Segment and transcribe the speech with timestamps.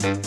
[0.00, 0.22] Welcome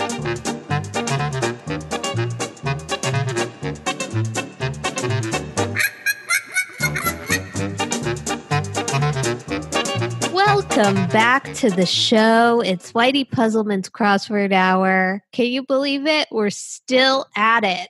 [11.07, 12.61] back to the show.
[12.61, 15.23] It's Whitey Puzzleman's Crossword Hour.
[15.31, 16.27] Can you believe it?
[16.29, 17.89] We're still at it.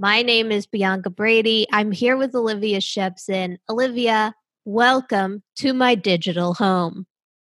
[0.00, 1.68] My name is Bianca Brady.
[1.70, 3.58] I'm here with Olivia Shepson.
[3.70, 4.34] Olivia,
[4.64, 7.06] welcome to my digital home.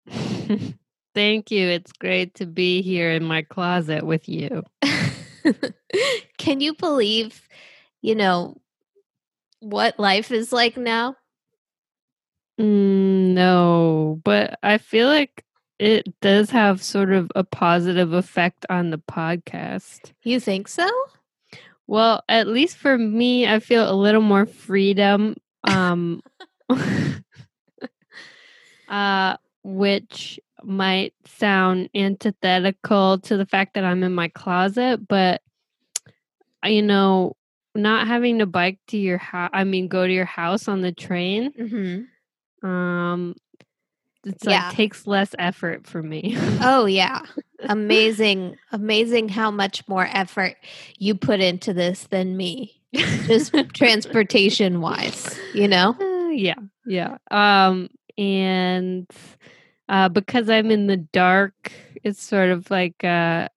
[1.18, 1.68] Thank you.
[1.68, 4.62] It's great to be here in my closet with you.
[6.38, 7.50] Can you believe,
[8.04, 8.62] you know,
[9.60, 11.16] what life is like now?
[12.61, 15.44] Mm, no, but I feel like
[15.80, 20.11] it does have sort of a positive effect on the podcast.
[20.22, 20.88] You think so?
[21.88, 25.36] Well, at least for me, I feel a little more freedom.
[25.64, 26.22] Um,
[28.88, 35.42] uh, which might sound antithetical to the fact that I'm in my closet, but
[36.66, 37.36] you know,
[37.73, 40.91] not having to bike to your house, I mean, go to your house on the
[40.91, 41.53] train.
[41.53, 42.67] Mm-hmm.
[42.67, 43.36] Um,
[44.25, 44.67] it's Yeah.
[44.67, 46.36] like takes less effort for me.
[46.61, 47.22] Oh, yeah.
[47.61, 50.56] Amazing, amazing how much more effort
[50.97, 55.95] you put into this than me, just transportation wise, you know?
[56.00, 57.17] Uh, yeah, yeah.
[57.31, 59.08] Um, and
[59.89, 61.71] uh, because I'm in the dark,
[62.03, 63.47] it's sort of like uh,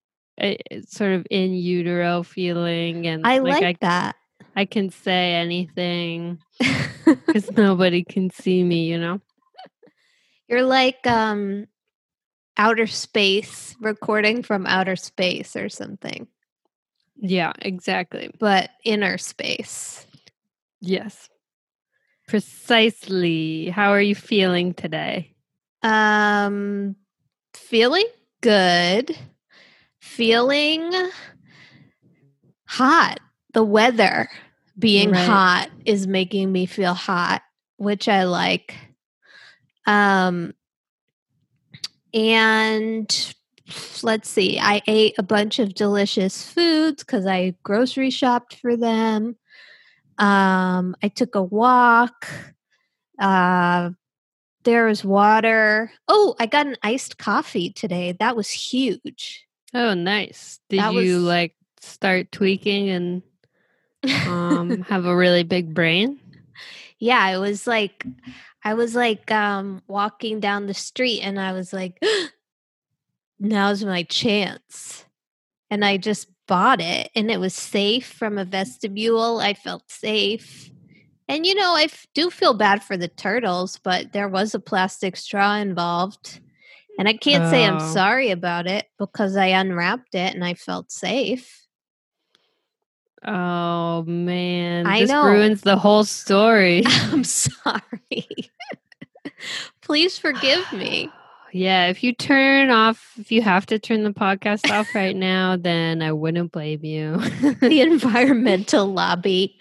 [0.40, 4.16] a- it's sort of in utero feeling, and I like, I, that.
[4.56, 6.38] I can say anything
[7.04, 8.86] because nobody can see me.
[8.86, 9.20] You know.
[10.48, 11.66] You're like um
[12.56, 16.26] outer space, recording from outer space or something,
[17.16, 18.30] Yeah, exactly.
[18.38, 20.06] but inner space.
[20.80, 21.28] Yes,
[22.28, 23.68] precisely.
[23.68, 25.34] How are you feeling today?
[25.82, 26.96] Um
[27.54, 28.06] feeling
[28.40, 29.16] good.
[30.00, 30.92] Feeling
[32.66, 33.20] hot.
[33.52, 34.28] The weather
[34.78, 35.14] being Right.
[35.14, 37.42] hot is making me feel hot,
[37.76, 38.76] which I like.
[39.86, 40.54] Um
[42.12, 43.34] and
[44.02, 44.58] let's see.
[44.58, 49.36] I ate a bunch of delicious foods cuz I grocery shopped for them.
[50.18, 52.28] Um I took a walk.
[53.18, 53.90] Uh
[54.64, 55.90] there was water.
[56.08, 58.12] Oh, I got an iced coffee today.
[58.18, 59.46] That was huge.
[59.72, 60.60] Oh, nice.
[60.68, 63.22] Did That you was- like start tweaking and
[64.26, 66.18] um have a really big brain?
[66.98, 68.04] yeah, it was like
[68.62, 71.98] I was like um walking down the street and I was like
[73.38, 75.04] now's my chance.
[75.70, 79.38] And I just bought it and it was safe from a vestibule.
[79.38, 80.70] I felt safe.
[81.30, 84.60] And you know, I f- do feel bad for the turtles, but there was a
[84.60, 86.40] plastic straw involved.
[86.98, 87.92] And I can't say I'm Oh.
[87.94, 91.66] sorry about it because I unwrapped it and I felt safe.
[93.24, 95.24] Oh man, I this know.
[95.24, 96.82] ruins the whole story.
[96.86, 98.26] I'm sorry.
[99.82, 101.10] Please forgive me.
[101.52, 105.56] Yeah, if you turn off, if you have to turn the podcast off right now,
[105.56, 107.16] then I wouldn't blame you.
[107.60, 109.58] The environmental lobby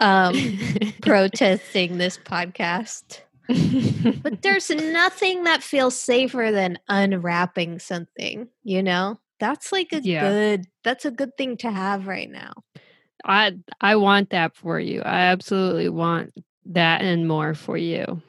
[0.00, 0.58] um,
[1.02, 3.20] protesting this podcast.
[4.22, 9.18] But there's nothing that feels safer than unwrapping something, you know?
[9.38, 10.28] That's like a Yeah.
[10.30, 12.52] good that's a good thing to have right now.
[13.24, 15.02] I I want that for you.
[15.02, 16.32] I absolutely want
[16.66, 18.22] that and more for you.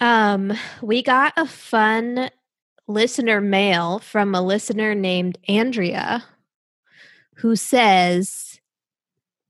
[0.00, 0.52] Um
[0.82, 2.30] we got a fun
[2.86, 6.24] listener mail from a listener named Andrea
[7.36, 8.45] who says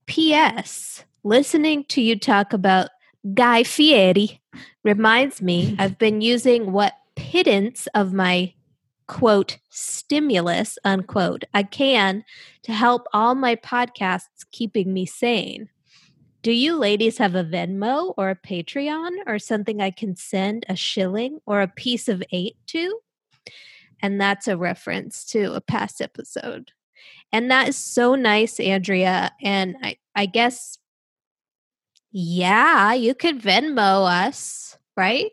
[0.06, 2.90] PS listening to you talk about
[3.34, 4.40] Guy Fieri
[4.84, 8.52] reminds me I've been using what pittance of my
[9.08, 12.24] quote stimulus unquote I can
[12.64, 15.68] to help all my podcasts keeping me sane.
[16.42, 20.76] Do you ladies have a Venmo or a Patreon or something I can send a
[20.76, 23.00] shilling or a piece of eight to?
[24.00, 26.70] And that's a reference to a past episode.
[27.36, 29.30] And that is so nice, Andrea.
[29.42, 30.78] And I, I guess,
[32.10, 35.30] yeah, you could Venmo us, right?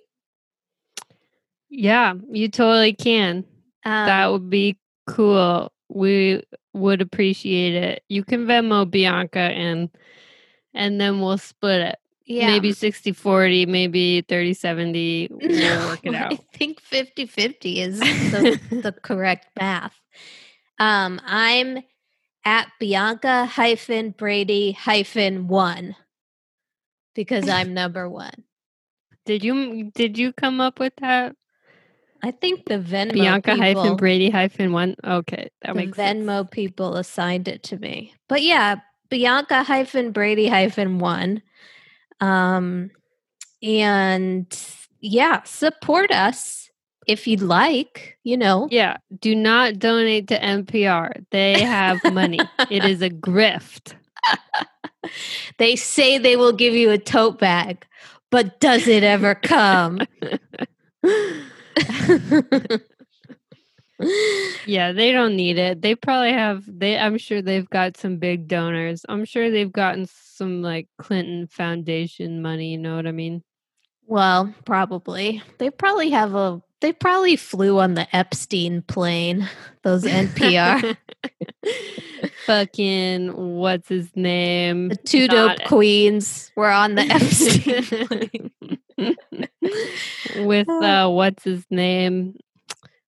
[1.69, 3.45] Yeah, you totally can.
[3.85, 4.77] Um, that would be
[5.07, 5.71] cool.
[5.87, 8.03] We would appreciate it.
[8.09, 9.89] You can Venmo Bianca and
[10.73, 11.95] and then we'll split it.
[12.25, 12.47] yeah.
[12.47, 15.29] Maybe 60 40, maybe 30 70.
[15.31, 16.33] We'll work it out.
[16.33, 19.97] I think 50 50 is the, the correct math.
[20.79, 21.79] Um, I'm
[22.45, 25.95] at Bianca hyphen Brady hyphen one
[27.15, 28.43] because I'm number one.
[29.25, 31.35] Did you did you come up with that?
[32.21, 34.95] I think the Venmo Bianca people, hyphen Brady hyphen one.
[35.03, 36.23] Okay, that the makes sense.
[36.23, 38.13] Venmo people assigned it to me.
[38.29, 38.77] But yeah,
[39.09, 41.41] Bianca hyphen Brady hyphen one.
[42.21, 42.91] Um,
[43.61, 44.47] and
[44.99, 46.62] yeah, support us
[47.07, 48.17] if you'd like.
[48.23, 51.23] You know, Yeah, do not donate to NPR.
[51.31, 52.39] They have money.
[52.69, 53.93] it is a grift.
[55.57, 57.85] they say they will give you a tote bag,
[58.31, 59.99] but does it ever come?
[64.65, 65.81] Yeah, they don't need it.
[65.81, 69.05] They probably have they I'm sure they've got some big donors.
[69.07, 73.43] I'm sure they've gotten some like Clinton Foundation money, you know what I mean?
[74.05, 75.41] well, probably.
[75.59, 76.61] They probably have a.
[76.83, 79.47] They probably flew on the Epstein plane.
[79.83, 80.97] Those NPR,
[82.45, 84.89] Fucking what's his name?
[84.89, 88.51] the two Not- dope queens were on the Epstein
[88.99, 90.45] plane.
[90.45, 92.35] With uh what's his name?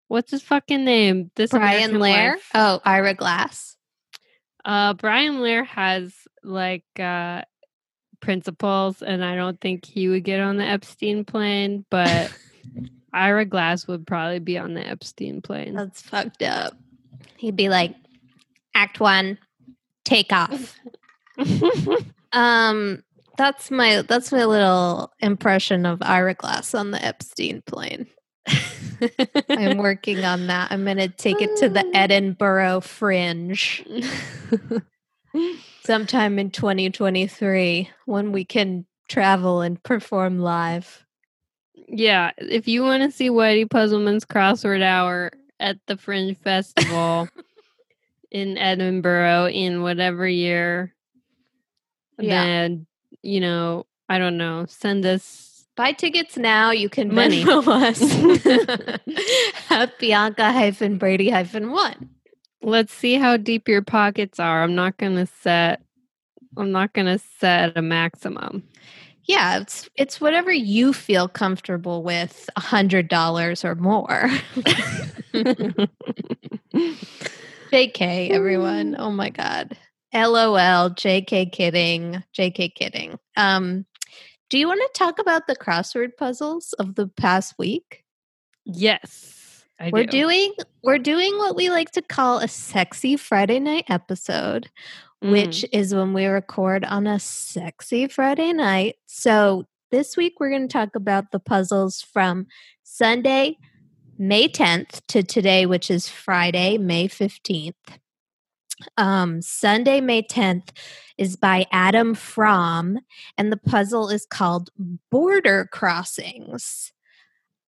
[0.06, 1.32] What's his fucking name?
[1.34, 2.32] This Brian American Lehrer.
[2.34, 2.50] Life.
[2.54, 3.76] Oh, Ira Glass.
[4.64, 7.42] Uh Brian Lehrer has like uh
[8.20, 12.32] principles and I don't think he would get on the Epstein plane, but
[13.14, 15.74] Ira Glass would probably be on the Epstein plane.
[15.74, 16.76] That's fucked up.
[17.36, 17.94] He'd be like,
[18.74, 19.38] Act one,
[20.04, 20.78] take off.
[22.34, 23.04] Um,
[23.38, 28.06] that's my that's my little impression of Ira Glass on the Epstein plane.
[29.48, 30.70] I'm working on that.
[30.70, 33.84] I'm gonna take it to the Edinburgh Fringe
[35.84, 41.03] sometime in 2023 when we can travel and perform live.
[41.96, 45.30] Yeah, if you want to see Whitey Puzzleman's crossword hour
[45.60, 47.28] at the Fringe Festival
[48.30, 50.92] in Edinburgh in whatever year,
[52.18, 52.44] Yeah.
[52.44, 52.86] then
[53.22, 56.70] you know, I don't know, send us Buy tickets now.
[56.70, 57.44] You can Money.
[57.48, 58.00] Us
[59.70, 62.10] at Bianca hyphen Brady hyphen one.
[62.62, 64.62] let's see how deep your pockets are.
[64.62, 65.82] I'm not gonna set
[66.56, 68.62] I'm not gonna set a maximum.
[69.26, 72.48] Yeah, it's it's whatever you feel comfortable with.
[72.56, 74.28] A hundred dollars or more.
[77.72, 78.96] JK, everyone.
[78.98, 79.76] Oh my god.
[80.12, 80.90] LOL.
[80.90, 82.22] JK kidding.
[82.38, 83.18] JK kidding.
[83.36, 83.86] Um,
[84.50, 88.04] do you want to talk about the crossword puzzles of the past week?
[88.64, 89.64] yes.
[89.80, 90.18] I we're do.
[90.18, 90.54] doing
[90.84, 94.70] we're doing what we like to call a sexy Friday night episode,
[95.24, 95.30] Mm.
[95.30, 98.96] which is when we record on a sexy Friday night.
[99.06, 102.46] So this week we're going to talk about the puzzles from
[102.82, 103.56] Sunday,
[104.18, 107.72] May 10th to today, which is Friday, May 15th.
[108.98, 110.68] Um, Sunday, May 10th
[111.16, 112.98] is by Adam Fromm,
[113.38, 114.68] and the puzzle is called
[115.10, 116.92] Border Crossings.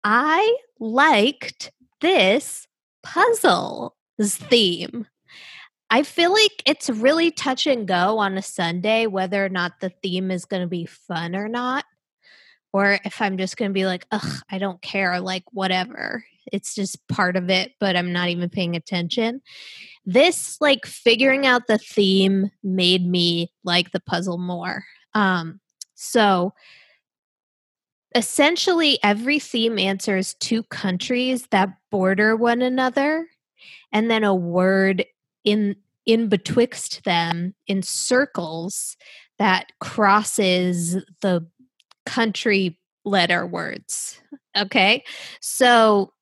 [0.05, 1.71] I liked
[2.01, 2.67] this
[3.03, 5.07] puzzle's theme.
[5.93, 9.91] I feel like it's really touch and go on a Sunday whether or not the
[10.03, 11.85] theme is going to be fun or not.
[12.73, 16.25] Or if I'm just going to be like, ugh, I don't care, like whatever.
[16.51, 19.43] It's just part of it, but I'm not even paying attention.
[20.07, 24.85] This, like, figuring out the theme made me like the puzzle more.
[25.13, 25.61] Um,
[25.95, 26.55] so
[28.15, 33.27] essentially, every theme answers two countries that border one another,
[33.93, 35.05] and then a word
[35.45, 38.97] in in betwixt them in circles
[39.39, 41.47] that crosses the
[42.07, 44.21] country letter words
[44.57, 45.05] okay?
[45.41, 46.13] So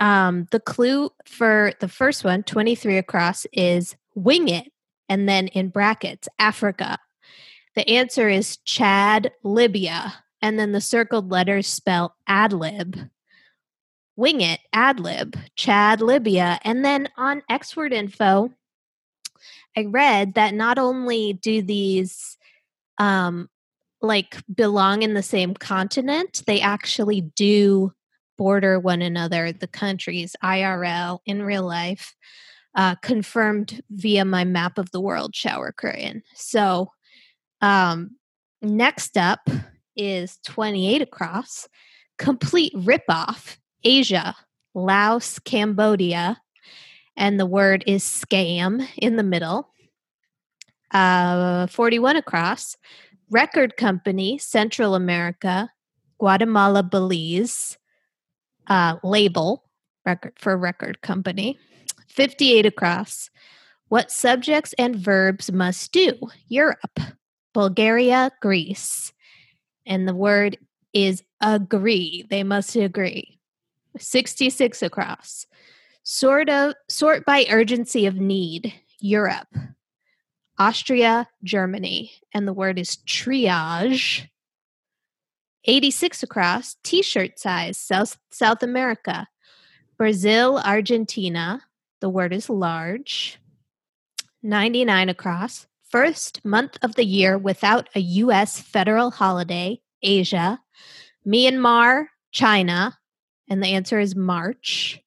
[0.00, 4.72] um the clue for the first one 23 across is wing it
[5.08, 6.98] and then in brackets africa.
[7.74, 12.98] The answer is chad libya and then the circled letters spell ad lib
[14.16, 18.50] wing it ad lib chad libya and then on xword info
[19.76, 22.36] I read that not only do these
[22.98, 23.48] um
[24.00, 27.92] like belong in the same continent, they actually do
[28.36, 32.16] border one another, the countries IRL in real life,
[32.74, 36.22] uh, confirmed via my map of the world shower curtain.
[36.34, 36.90] So
[37.60, 38.16] um
[38.60, 39.48] next up
[39.96, 41.68] is 28 across,
[42.18, 44.34] complete ripoff, Asia,
[44.74, 46.40] Laos, Cambodia,
[47.16, 49.68] and the word is scam in the middle.
[50.90, 52.76] Uh, 41 across,
[53.30, 55.70] record company, Central America,
[56.18, 57.78] Guatemala, Belize,
[58.66, 59.64] uh, label,
[60.04, 61.58] record for record company.
[62.08, 63.30] 58 across,
[63.88, 66.14] what subjects and verbs must do?
[66.48, 66.98] Europe,
[67.54, 69.12] Bulgaria, Greece.
[69.86, 70.58] And the word
[70.92, 72.24] is agree.
[72.30, 73.38] They must agree.
[73.98, 75.46] 66 across.
[76.04, 78.74] Sort of sort by urgency of need.
[79.00, 79.48] Europe.
[80.58, 84.28] Austria, Germany, and the word is triage.
[85.64, 89.28] 86 across, t-shirt size, South South America.
[89.96, 91.62] Brazil, Argentina,
[92.00, 93.38] the word is large.
[94.42, 100.60] 99 across, first month of the year without a US federal holiday, Asia.
[101.26, 102.98] Myanmar, China,
[103.48, 105.00] and the answer is March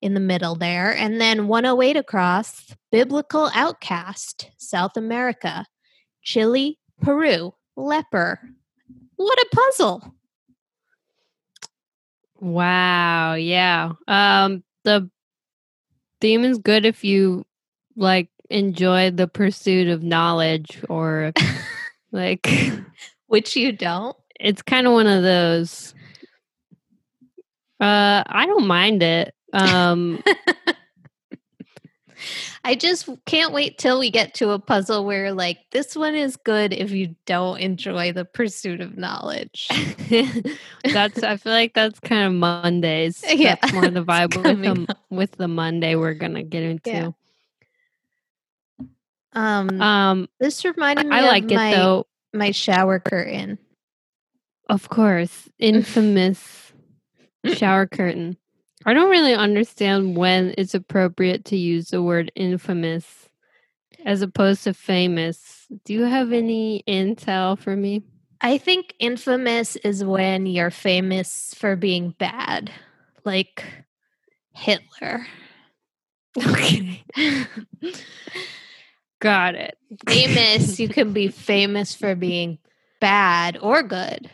[0.00, 0.94] in the middle there.
[0.94, 5.64] And then 108 across, Biblical Outcast, South America,
[6.22, 8.40] Chile, Peru, Leper.
[9.16, 10.14] What a puzzle.
[12.40, 13.34] Wow.
[13.34, 13.92] Yeah.
[14.08, 15.08] Um, the
[16.20, 17.46] theme is good if you
[17.96, 21.32] like enjoy the pursuit of knowledge or
[22.12, 22.48] like
[23.28, 24.16] which you don't.
[24.40, 25.94] It's kind of one of those.
[27.82, 29.34] Uh, I don't mind it.
[29.52, 30.22] Um,
[32.64, 36.36] I just can't wait till we get to a puzzle where, like, this one is
[36.36, 39.66] good if you don't enjoy the pursuit of knowledge.
[40.84, 43.24] that's I feel like that's kind of Mondays.
[43.28, 46.90] Yeah, that's more the vibe with the, with the Monday we're gonna get into.
[46.90, 47.10] Yeah.
[49.32, 51.16] Um, um, this reminded me.
[51.16, 52.06] I like my, it though.
[52.32, 53.58] My shower curtain.
[54.68, 56.61] Of course, infamous
[57.44, 57.56] Mm.
[57.56, 58.36] shower curtain.
[58.84, 63.28] I don't really understand when it's appropriate to use the word infamous
[64.04, 65.66] as opposed to famous.
[65.84, 68.02] Do you have any intel for me?
[68.40, 72.72] I think infamous is when you're famous for being bad,
[73.24, 73.64] like
[74.52, 75.26] Hitler.
[76.36, 77.04] Okay.
[79.20, 79.78] Got it.
[80.08, 82.58] Famous, you can be famous for being
[83.00, 84.28] bad or good.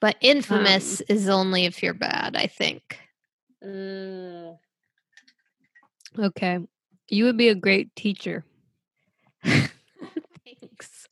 [0.00, 2.98] But infamous um, is only if you're bad, I think.
[3.64, 4.58] Mm.
[6.18, 6.58] Okay.
[7.08, 8.44] You would be a great teacher.
[9.44, 11.08] Thanks.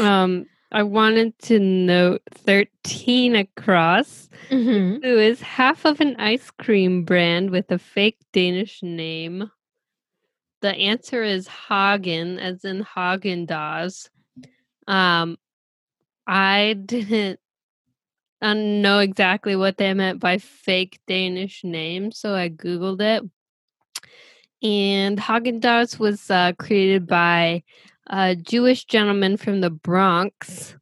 [0.00, 5.02] um, I wanted to note 13 across, mm-hmm.
[5.02, 9.50] who is half of an ice cream brand with a fake Danish name.
[10.60, 14.10] The answer is Hagen, as in Haagen Dazs.
[14.86, 15.38] Um,
[16.28, 17.40] I didn't
[18.40, 23.28] I know exactly what they meant by fake Danish name, so I googled it.
[24.62, 27.64] And Haagen Dazs was uh, created by
[28.08, 30.76] a Jewish gentleman from the Bronx,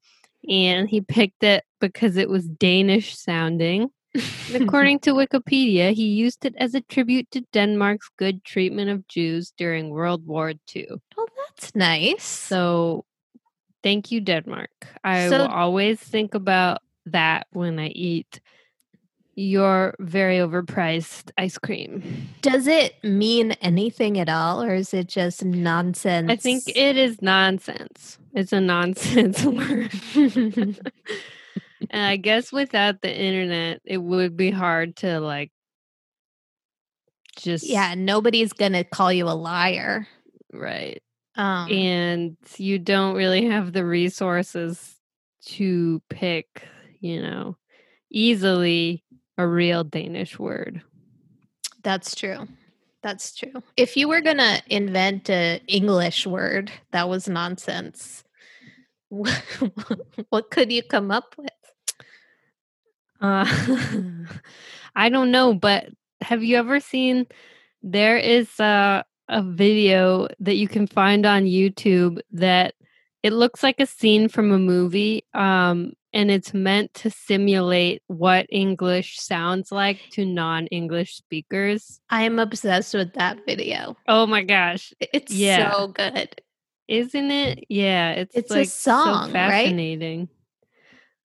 [0.48, 3.90] and he picked it because it was Danish sounding.
[4.54, 9.52] according to Wikipedia, he used it as a tribute to Denmark's good treatment of Jews
[9.56, 10.88] during World War II.
[11.18, 12.24] Oh, that's nice.
[12.24, 13.04] So,
[13.82, 14.70] thank you, Denmark.
[15.04, 18.40] I So- will always think about that when I eat
[19.38, 22.02] your very overpriced ice cream.
[22.40, 26.30] Does it mean anything at all, or is it just nonsense?
[26.30, 28.18] I think it is nonsense.
[28.34, 29.92] It's a nonsense word.
[31.90, 35.52] and I guess without the internet, it would be hard to like
[37.38, 40.06] just yeah, nobody's gonna call you a liar.
[40.52, 41.02] right.
[41.36, 44.94] Um, And you don't really have the resources
[45.46, 46.62] to pick,
[47.00, 47.56] you know,
[48.10, 49.04] easily
[49.38, 50.82] a real Danish word.
[51.82, 52.48] that's true.
[53.02, 53.62] That's true.
[53.76, 58.24] If you were gonna invent a English word that was nonsense,
[59.08, 61.50] what could you come up with?
[63.20, 63.46] Uh,
[64.96, 65.88] I don't know, but
[66.22, 67.26] have you ever seen?
[67.82, 72.74] There is a a video that you can find on YouTube that
[73.22, 78.46] it looks like a scene from a movie, um, and it's meant to simulate what
[78.50, 82.00] English sounds like to non-English speakers.
[82.08, 83.96] I am obsessed with that video.
[84.06, 85.72] Oh my gosh, It's Yeah.
[85.72, 86.40] so good.
[86.88, 87.64] isn't it?
[87.68, 89.64] Yeah, it's It's a song, so right?
[89.64, 90.28] fascinating.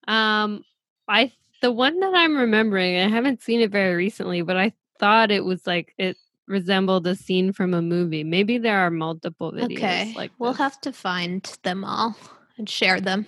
[0.08, 0.64] Um,
[1.08, 1.32] I
[1.62, 5.46] the one that I'm remembering, I haven't seen it very recently, but I thought it
[5.46, 6.18] was like it
[6.52, 8.24] resembled a scene from a movie.
[8.24, 10.60] Maybe there are multiple videos Okay, like we'll this.
[10.60, 12.16] have to find them all
[12.58, 13.26] and share them.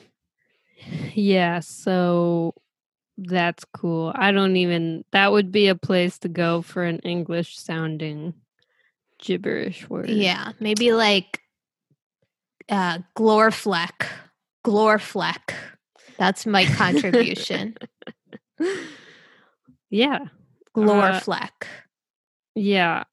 [1.15, 2.53] Yeah, so
[3.17, 4.11] that's cool.
[4.15, 8.33] I don't even that would be a place to go for an English sounding
[9.19, 10.09] gibberish word.
[10.09, 11.41] Yeah, maybe like
[12.69, 14.07] uh Glorfleck.
[14.65, 15.53] Glorfleck.
[16.17, 17.75] That's my contribution.
[19.89, 20.19] yeah.
[20.75, 21.67] Glorfleck.
[22.55, 23.03] Yeah.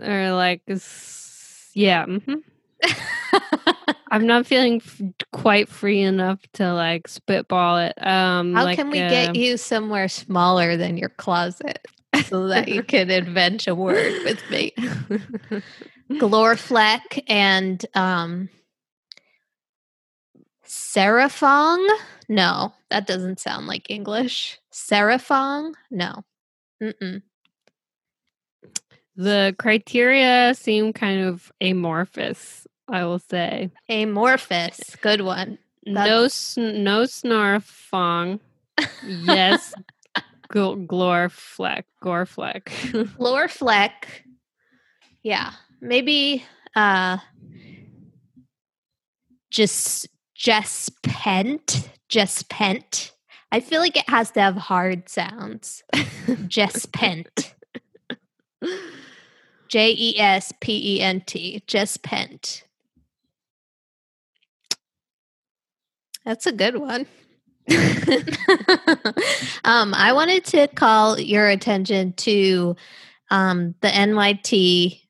[0.00, 0.62] Or like
[1.74, 2.42] yeah, mhm.
[4.10, 5.00] I'm not feeling f-
[5.32, 7.94] quite free enough to like spitball it.
[8.06, 11.86] Um, How like, can we uh, get you somewhere smaller than your closet
[12.26, 14.72] so that you can invent a word with me?
[16.12, 18.48] Glorfleck and um
[20.66, 21.86] Seraphong?
[22.28, 24.58] No, that doesn't sound like English.
[24.72, 25.74] Seraphong?
[25.90, 26.24] No.
[26.82, 27.22] Mm-mm.
[29.16, 32.66] The criteria seem kind of amorphous.
[32.88, 34.96] I will say Amorphous.
[35.00, 35.58] Good one.
[35.86, 38.40] no, sn- no snarfong.
[39.06, 39.72] Yes,
[40.52, 42.64] gl- glorfleck, gorefleck.
[43.18, 43.92] Glorfleck.
[45.22, 45.52] Yeah.
[45.80, 46.44] Maybe
[46.76, 47.18] uh
[49.50, 51.88] just just pent.
[52.08, 53.12] Just pent.
[53.52, 55.84] I feel like it has to have hard sounds.
[56.48, 57.54] Just pent.
[59.74, 61.60] J E S P E N T.
[61.66, 62.62] Just pent.
[66.24, 67.06] That's a good one.
[69.64, 72.76] um, I wanted to call your attention to
[73.32, 75.00] um, the NYT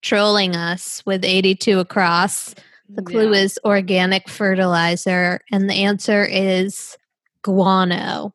[0.00, 2.54] trolling us with 82 across.
[2.88, 3.40] The clue Yeah.
[3.40, 6.96] is organic fertilizer, and the answer is
[7.42, 8.32] guano.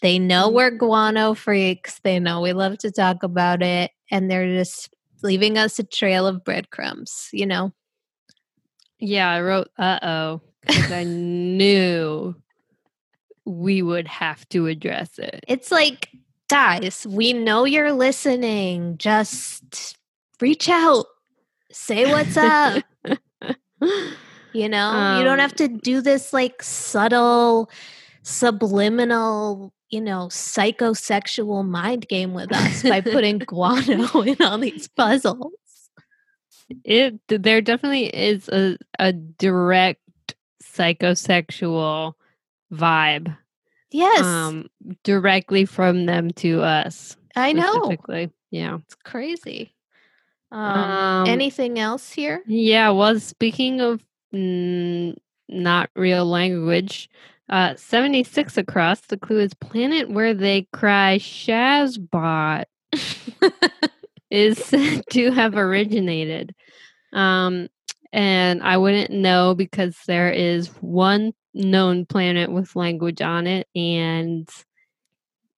[0.00, 0.52] They know Mm.
[0.54, 1.98] we're guano freaks.
[2.04, 4.91] They know we love to talk about it, and they're just
[5.22, 7.72] leaving us a trail of breadcrumbs, you know?
[8.98, 12.34] Yeah, I wrote uh oh because I knew
[13.44, 15.44] we would have to address it.
[15.48, 16.08] It's like,
[16.48, 18.96] guys, we know you're listening.
[18.98, 19.96] Just
[20.40, 21.06] reach out,
[21.72, 22.84] say what's up.
[24.54, 27.70] You know, you don't have Um, to do this like subtle,
[28.22, 35.52] subliminal, you know, psychosexual mind game with us by putting guano in all these puzzles.
[36.84, 40.00] It there definitely is a a direct
[40.62, 42.14] psychosexual
[42.72, 43.36] vibe
[43.90, 44.68] Yes, um
[45.04, 47.16] directly from them to us.
[47.36, 47.94] I know.
[48.50, 48.78] Yeah.
[48.84, 49.74] It's crazy.
[50.50, 52.42] Um, Um, anything else here?
[52.46, 54.02] Yeah, well, speaking of
[54.34, 55.16] mm,
[55.48, 57.08] not real language,
[57.52, 62.64] uh, 76 across, the clue is planet where they cry Shazbot
[64.30, 66.54] is said to have originated.
[67.12, 67.68] Um,
[68.10, 74.48] and I wouldn't know because there is one known planet with language on it, and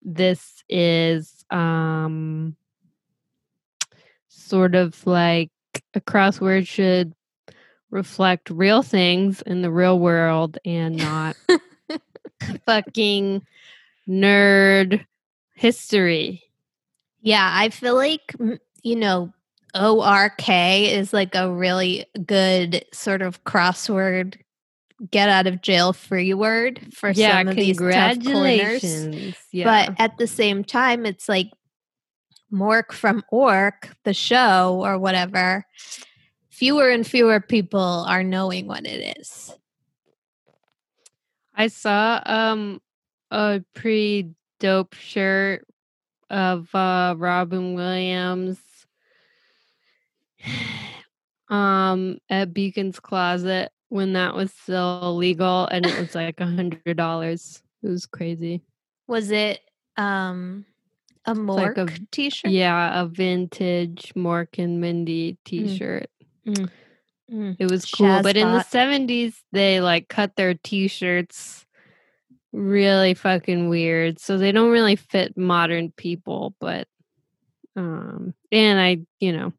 [0.02, 2.56] this is um
[4.28, 5.50] sort of like
[5.94, 7.14] a crossword should
[7.90, 11.36] reflect real things in the real world and not
[12.66, 13.42] fucking
[14.08, 15.04] nerd
[15.54, 16.42] history.
[17.22, 18.34] Yeah, I feel like
[18.82, 19.32] you know
[19.74, 24.36] ORK is like a really good sort of crossword
[25.10, 29.34] get out of jail free word for yeah, some of these tough corners.
[29.52, 29.64] Yeah.
[29.64, 31.50] But at the same time, it's like
[32.52, 35.66] Mork from Ork, the show or whatever.
[36.50, 39.52] Fewer and fewer people are knowing what it is.
[41.54, 42.80] I saw um
[43.30, 45.66] a pretty dope shirt
[46.30, 48.58] of uh Robin Williams
[51.48, 56.96] um at Beacon's Closet when that was still legal and it was like a hundred
[56.96, 57.62] dollars.
[57.82, 58.62] It was crazy.
[59.06, 59.60] Was it
[59.96, 60.64] um
[61.26, 62.50] a like Mork a- t-shirt?
[62.50, 66.10] Yeah, a vintage Mork and Mindy t-shirt.
[66.46, 66.70] Mm.
[67.58, 68.22] It was cool.
[68.22, 71.64] But in the 70s, they like cut their t shirts
[72.52, 74.18] really fucking weird.
[74.20, 76.54] So they don't really fit modern people.
[76.60, 76.86] But,
[77.76, 79.52] um, and I, you know,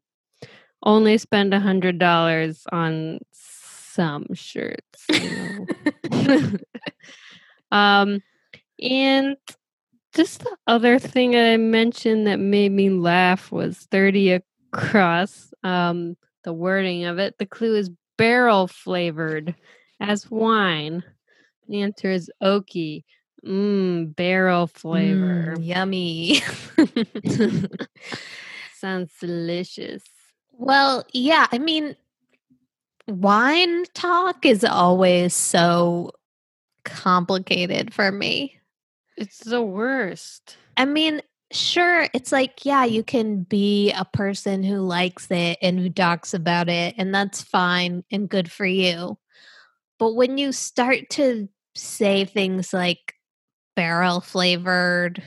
[0.82, 5.66] only spend a hundred dollars on some shirts, you
[6.10, 6.48] know.
[7.70, 8.22] um,
[8.80, 9.36] and
[10.14, 14.40] just the other thing I mentioned that made me laugh was 30
[14.72, 15.52] across.
[15.62, 17.36] Um, the wording of it.
[17.38, 19.54] The clue is barrel flavored
[20.00, 21.02] as wine.
[21.68, 23.02] The answer is oaky.
[23.44, 25.54] Mmm, barrel flavor.
[25.58, 26.40] Mm, yummy.
[28.74, 30.04] Sounds delicious.
[30.52, 31.96] well, yeah, I mean
[33.08, 36.12] wine talk is always so
[36.84, 38.56] complicated for me.
[39.16, 40.56] It's the worst.
[40.76, 45.78] I mean, sure, it's like, yeah, you can be a person who likes it and
[45.78, 49.18] who talks about it, and that's fine and good for you.
[49.98, 53.14] But when you start to say things like
[53.74, 55.22] barrel flavored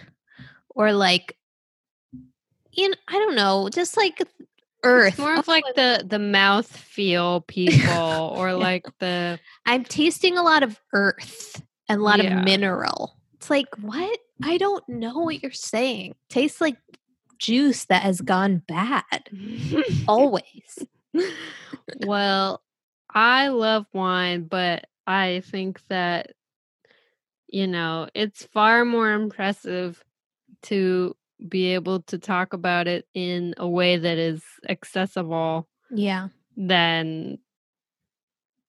[0.69, 1.36] or like,
[2.71, 4.21] you know, I don't know, just like
[4.84, 5.13] Earth.
[5.13, 10.43] It's more of like the the mouth feel people or like the I'm tasting a
[10.43, 12.38] lot of earth and a lot Yeah.
[12.38, 13.15] of mineral.
[13.34, 14.19] It's like, what?
[14.43, 16.15] I don't know what you're saying.
[16.30, 16.78] Tastes like
[17.38, 19.30] juice that has gone bad.
[20.08, 20.80] Always.
[22.06, 22.62] well,
[23.13, 26.32] I love wine, but I think that
[27.52, 30.04] you know, it's far more impressive
[30.63, 31.15] to
[31.47, 36.28] be able to talk about it in a way that is accessible Yeah.
[36.56, 37.39] than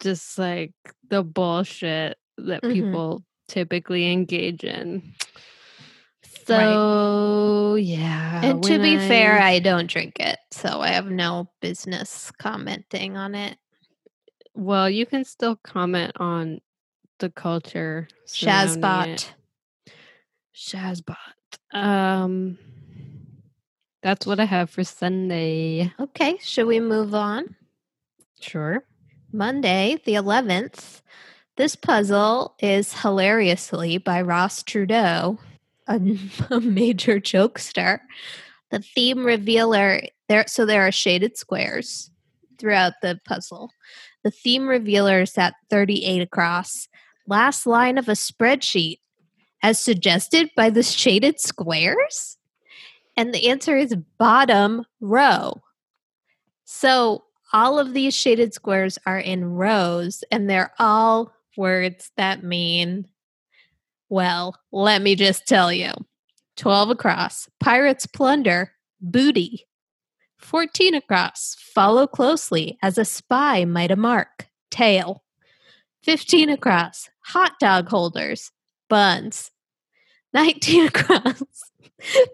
[0.00, 0.72] just like
[1.11, 2.72] the bullshit that Mhm.
[2.72, 5.12] people typically engage in.
[6.50, 8.40] So, yeah.
[8.44, 10.38] And to be fair, I don't drink it.
[10.50, 13.56] So I have no business commenting on it.
[14.54, 16.60] well, you can still comment on
[17.18, 18.08] the culture.
[18.26, 19.06] Shazbot.
[19.06, 19.34] it.
[20.54, 21.16] Shazbot.
[21.72, 22.58] Um,
[24.02, 25.92] that's what I have for Sunday.
[26.00, 26.38] Okay.
[26.42, 27.54] Should we move on?
[28.40, 28.82] Sure.
[29.32, 31.02] Monday, the 11th.
[31.56, 35.38] This puzzle is hilariously by Ross Trudeau,
[35.90, 36.00] a,
[36.55, 38.00] a major jokester.
[38.70, 42.11] The theme revealer there so there are shaded squares
[42.59, 43.70] throughout the puzzle.
[44.22, 46.88] The theme revealer is at 38 across.
[47.26, 48.98] Last line of a spreadsheet
[49.62, 52.38] as suggested by the shaded squares?
[53.16, 55.61] And the answer is bottom row.
[56.64, 63.09] So all of these shaded squares are in rows and they're all words that mean,
[64.10, 65.92] well, let me just tell you
[66.56, 69.66] 12 across, pirates plunder, booty.
[70.38, 75.22] 14 across, follow closely as a spy might a mark, tail.
[76.02, 78.50] 15 across, hot dog holders,
[78.88, 79.50] buns.
[80.34, 81.42] 19 across,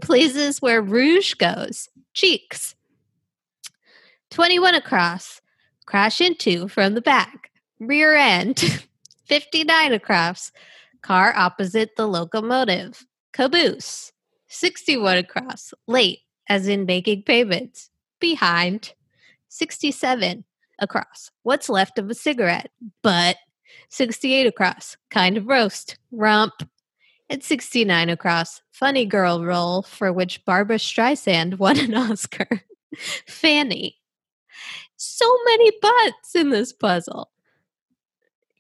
[0.02, 2.74] places where rouge goes, cheeks.
[4.30, 5.40] 21 across,
[5.86, 8.82] crash into from the back, rear end.
[9.26, 10.52] 59 across,
[11.06, 14.12] car opposite the locomotive, caboose.
[14.48, 17.90] 61 across, late, as in making payments,
[18.20, 18.92] behind.
[19.48, 20.44] 67
[20.80, 22.70] across, what's left of a cigarette,
[23.02, 23.36] But
[23.88, 26.54] 68 across, kind of roast, rump.
[27.28, 32.62] And 69 across, funny girl role for which Barbra Streisand won an Oscar.
[33.26, 33.96] Fanny.
[34.96, 37.30] So many butts in this puzzle.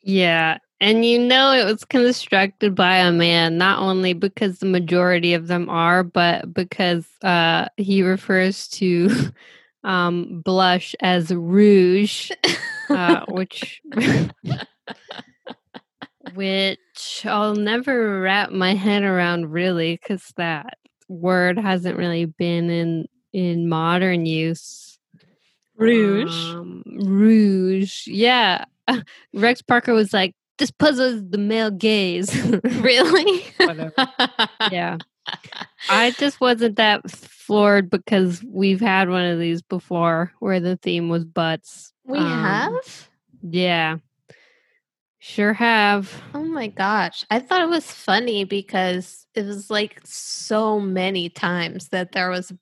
[0.02, 0.58] Yeah.
[0.80, 5.46] And you know it was constructed by a man, not only because the majority of
[5.46, 9.10] them are, but because uh, he refers to
[9.84, 12.30] um, blush as rouge,
[12.90, 13.80] uh, which
[16.34, 20.76] which I'll never wrap my head around really, because that
[21.08, 24.98] word hasn't really been in in modern use.
[26.54, 28.06] Um, rouge.
[28.06, 28.64] Yeah.
[29.34, 32.34] Rex Parker was like, this puzzles the male gaze.
[32.64, 33.44] really?
[34.70, 34.98] Yeah.
[35.90, 41.08] I just wasn't that floored because we've had one of these before where the theme
[41.08, 41.92] was butts.
[42.04, 43.08] We Um, have?
[43.42, 43.96] Yeah.
[45.18, 46.22] Sure have.
[46.34, 47.24] Oh my gosh.
[47.30, 52.52] I thought it was funny because it was like so many times that there was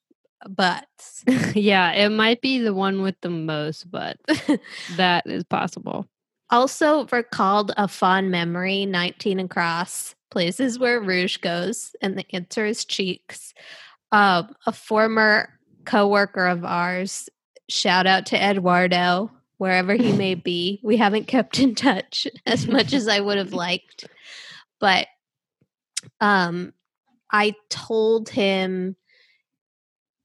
[0.49, 1.23] butts.
[1.55, 4.17] yeah, it might be the one with the most, but
[4.97, 6.07] that is possible.
[6.55, 12.85] Also recalled a fond memory 19 across places where rouge goes and the answer is
[12.85, 13.55] cheeks.
[14.13, 15.49] Um, a former
[15.85, 17.29] coworker of ours
[17.69, 20.81] shout out to eduardo wherever he may be.
[20.85, 24.07] We haven't kept in touch as much as i would have liked
[24.79, 25.09] but
[26.21, 26.73] um
[27.31, 28.95] i told him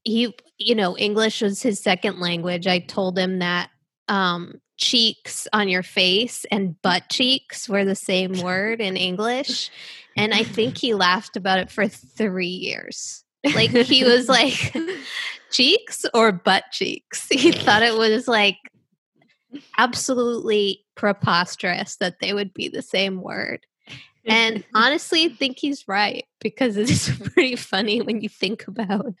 [0.04, 2.66] he you know english was his second language.
[2.68, 3.70] I told him that
[4.06, 9.70] um cheeks on your face and butt cheeks were the same word in english.
[10.16, 13.24] And i think he laughed about it for 3 years.
[13.54, 14.74] Like he was like
[15.50, 17.28] cheeks or butt cheeks?
[17.30, 18.58] He thought it was like
[19.78, 23.66] absolutely preposterous that they would be the same word.
[24.24, 29.14] And honestly I think he's right because it is pretty funny when you think about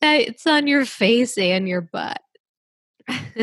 [0.00, 2.20] that it's on your face and your butt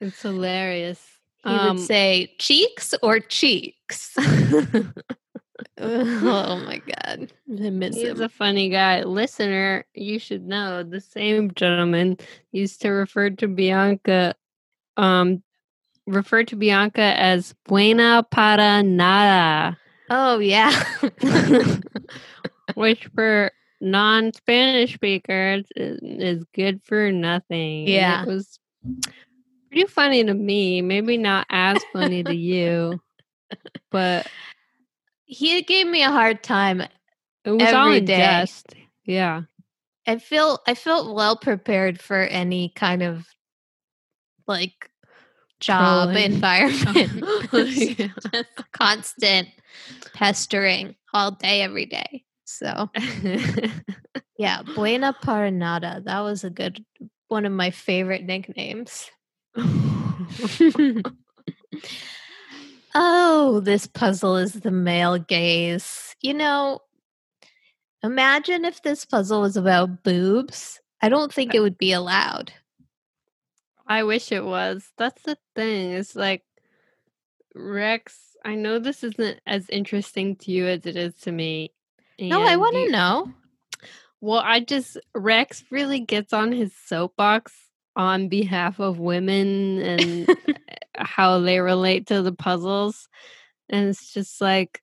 [0.00, 1.04] it's hilarious.
[1.44, 4.14] he Um, would say cheeks or cheeks
[5.80, 9.02] oh my god i miss He's him a funny guy.
[9.02, 12.16] Listener, you should know the same gentleman
[12.52, 14.34] used to refer to Bianca
[14.96, 15.42] um
[16.06, 19.76] refer to Bianca as buena para nada.
[20.10, 20.72] oh yeah
[22.74, 27.80] which for non Spanish speaker is, good for nothing.
[27.86, 28.22] And Yeah.
[28.22, 28.58] it was
[29.70, 30.82] pretty funny to me.
[30.82, 33.00] Maybe not as funny to you,
[33.90, 34.26] but
[35.24, 36.80] He gave me a hard time.
[37.44, 38.74] it was all in jest.
[39.04, 39.42] Yeah.
[40.06, 43.26] I feel I felt well prepared for any kind of
[44.46, 44.90] like
[45.60, 46.32] job Trolling.
[46.32, 47.24] environment.
[47.52, 48.08] Yeah.
[48.72, 49.48] Constant
[50.14, 52.24] pestering all day, every day.
[52.48, 52.88] So
[54.38, 56.00] yeah, Buena para nada.
[56.02, 56.82] That was a good
[57.28, 59.10] one of my favorite nicknames.
[62.94, 66.16] oh, this puzzle is the male gaze.
[66.22, 66.80] You know,
[68.02, 70.80] imagine if this puzzle was about boobs.
[71.02, 72.54] I don't think it would be allowed.
[73.86, 74.90] I wish it was.
[74.96, 75.92] That's the thing.
[75.92, 76.44] It's like
[77.54, 78.36] Rex.
[78.42, 81.72] I know this isn't as interesting to you as it is to me.
[82.20, 83.32] No, I want to you- know.
[84.20, 87.54] Well, I just Rex really gets on his soapbox
[87.94, 90.54] on behalf of women and eh,
[90.96, 93.08] how they relate to the puzzles,
[93.68, 94.82] and it's just like,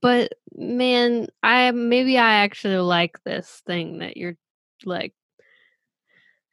[0.00, 4.36] but man, I maybe I actually like this thing that you're
[4.86, 5.12] like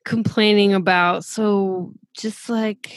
[0.04, 1.24] complaining about.
[1.24, 2.94] So just like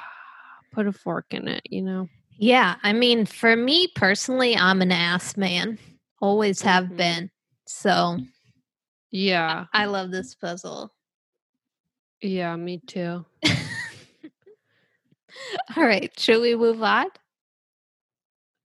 [0.72, 2.08] put a fork in it, you know.
[2.38, 5.78] Yeah, I mean, for me personally, I'm an ass man.
[6.20, 6.96] Always have Mhm.
[6.96, 7.30] been.
[7.66, 8.18] So
[9.10, 10.92] Yeah, I love this puzzle.
[12.20, 13.24] yeah, me too.
[15.76, 17.06] All right, should we move on?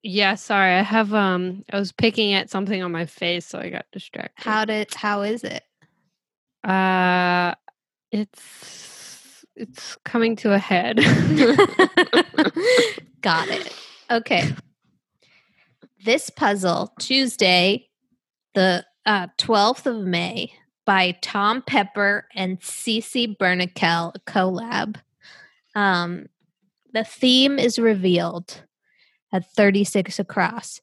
[0.03, 0.73] Yeah, sorry.
[0.75, 4.43] I have um I was picking at something on my face so I got distracted.
[4.43, 5.63] How did how is it?
[6.63, 7.53] uh
[8.11, 10.99] it's it's coming to a head.
[13.21, 13.73] Got it.
[14.09, 14.43] Okay.
[16.03, 17.87] This puzzle, Tuesday,
[18.53, 20.53] the uh, 12th of May,
[20.85, 24.95] by Tom Pepper and Cece Bernickel, collab.
[25.75, 26.27] Um,
[26.93, 28.63] the theme is revealed
[29.31, 30.81] at 36 across.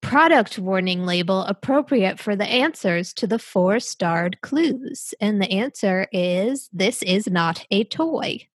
[0.00, 5.12] Product warning label appropriate for the answers to the four starred clues.
[5.20, 8.46] And the answer is this is not a toy.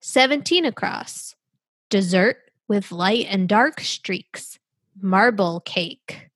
[0.00, 1.34] 17 across.
[1.88, 2.36] Dessert
[2.68, 4.58] with light and dark streaks.
[5.00, 6.30] Marble cake.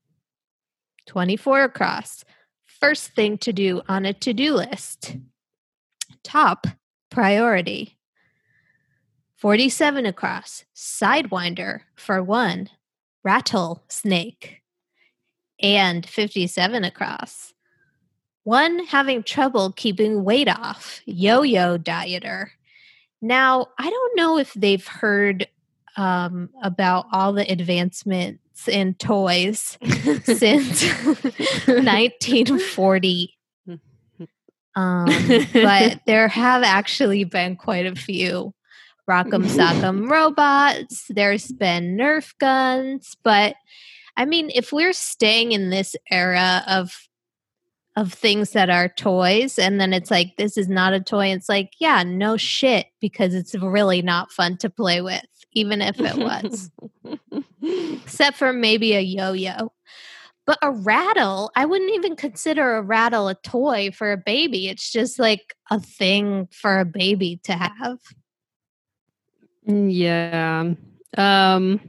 [1.06, 2.24] 24 across.
[2.66, 5.16] First thing to do on a to do list.
[6.22, 6.66] Top
[7.10, 7.96] priority.
[9.36, 10.64] 47 across.
[10.74, 12.68] Sidewinder for one.
[13.24, 14.62] Rattlesnake.
[15.60, 17.54] And 57 across.
[18.44, 21.00] One having trouble keeping weight off.
[21.04, 22.48] Yo yo dieter.
[23.20, 25.48] Now, I don't know if they've heard
[25.98, 29.76] um, about all the advancements in toys
[30.24, 30.84] since
[31.66, 33.34] 1940.
[34.76, 35.08] Um,
[35.52, 38.54] but there have actually been quite a few
[39.10, 41.06] Rock'em Sock'em robots.
[41.08, 43.56] There's been Nerf guns, but
[44.16, 47.08] I mean, if we're staying in this era of
[47.96, 51.48] of things that are toys, and then it's like this is not a toy, it's
[51.48, 56.16] like yeah, no shit, because it's really not fun to play with, even if it
[56.16, 56.70] was,
[58.02, 59.72] except for maybe a yo-yo.
[60.46, 64.68] But a rattle, I wouldn't even consider a rattle a toy for a baby.
[64.68, 67.98] It's just like a thing for a baby to have.
[69.66, 70.72] yeah.
[71.16, 71.80] Um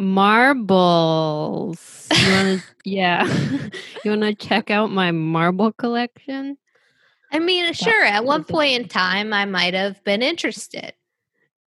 [0.00, 2.08] marbles.
[2.10, 3.70] You want to yeah.
[4.04, 6.56] you want to check out my marble collection?
[7.32, 10.94] I mean, sure, at one point in time, I might have been interested.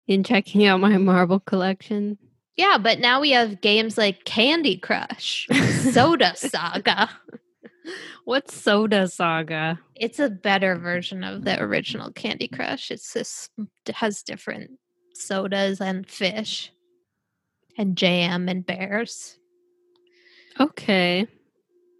[0.09, 2.19] In checking out my marble collection?
[2.57, 5.47] Yeah, but now we have games like Candy Crush,
[5.93, 7.09] Soda Saga.
[8.25, 9.81] What's Soda Saga?
[9.97, 12.91] It's a better version of the original Candy Crush.
[12.91, 13.51] It's just
[13.87, 14.73] it has different
[15.15, 16.73] sodas and fish
[17.79, 19.38] and jam and bears.
[20.61, 21.27] Okay.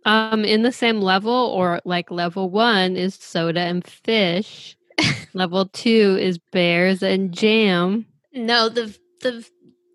[0.05, 4.77] Um, in the same level, or like level one is soda and fish.
[5.35, 8.07] Level two is bears and jam.
[8.33, 9.47] No, the the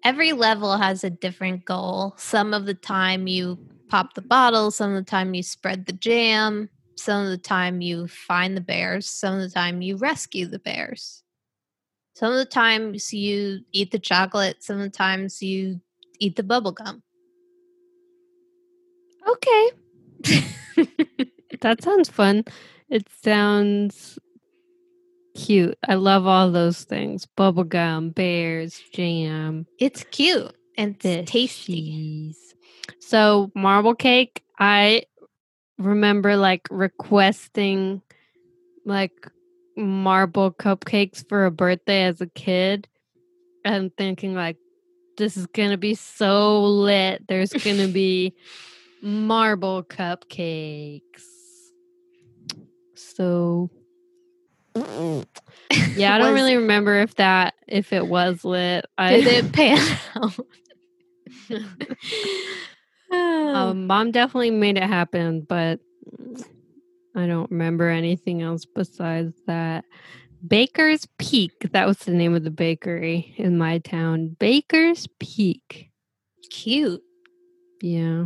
[0.03, 2.13] every level has a different goal.
[2.17, 3.57] Some of the time you
[3.89, 7.81] pop the bottle, some of the time you spread the jam, some of the time
[7.81, 11.23] you find the bears, some of the time you rescue the bears.
[12.15, 15.81] Some of the times you eat the chocolate, some of the times you
[16.19, 17.03] eat the bubble gum.
[19.27, 19.71] Okay.
[21.61, 22.43] That sounds fun.
[22.89, 24.19] It sounds
[25.37, 25.77] cute.
[25.87, 27.27] I love all those things.
[27.37, 32.35] Bubblegum, bears, jam, It's cute and it's tasty.
[32.99, 35.03] So marble cake, I
[35.77, 38.01] remember like requesting
[38.85, 39.11] like
[39.75, 42.87] marble cupcakes for a birthday as a kid
[43.63, 44.57] and thinking like
[45.17, 47.27] this is gonna be so lit.
[47.27, 48.33] There's gonna be
[49.01, 51.01] marble cupcakes.
[52.95, 53.69] So
[55.95, 58.85] yeah, I don't Was- really remember if that if it was lit.
[58.97, 60.39] I Did it pan out?
[63.11, 65.79] Um, mom definitely made it happen, but
[67.15, 69.85] I don't remember anything else besides that.
[70.45, 71.51] Baker's Peak.
[71.71, 74.35] That was the name of the bakery in my town.
[74.39, 75.89] Baker's Peak.
[76.51, 77.01] Cute.
[77.81, 78.25] Yeah.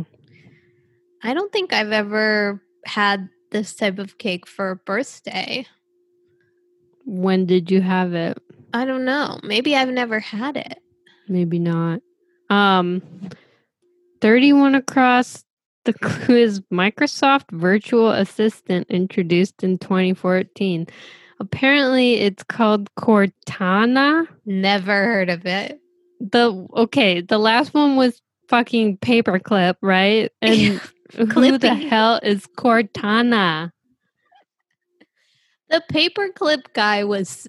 [1.22, 5.66] I don't think I've ever had this type of cake for a birthday.
[7.04, 8.38] When did you have it?
[8.72, 9.38] I don't know.
[9.42, 10.78] Maybe I've never had it.
[11.28, 12.00] Maybe not.
[12.50, 13.02] Um
[14.20, 15.44] 31 across
[15.84, 20.86] the clue is Microsoft Virtual Assistant introduced in 2014.
[21.40, 24.26] Apparently it's called Cortana.
[24.46, 25.80] Never heard of it.
[26.20, 30.30] The okay, the last one was fucking paperclip, right?
[30.40, 30.80] And
[31.32, 33.72] who the hell is Cortana?
[35.72, 37.48] The paperclip guy was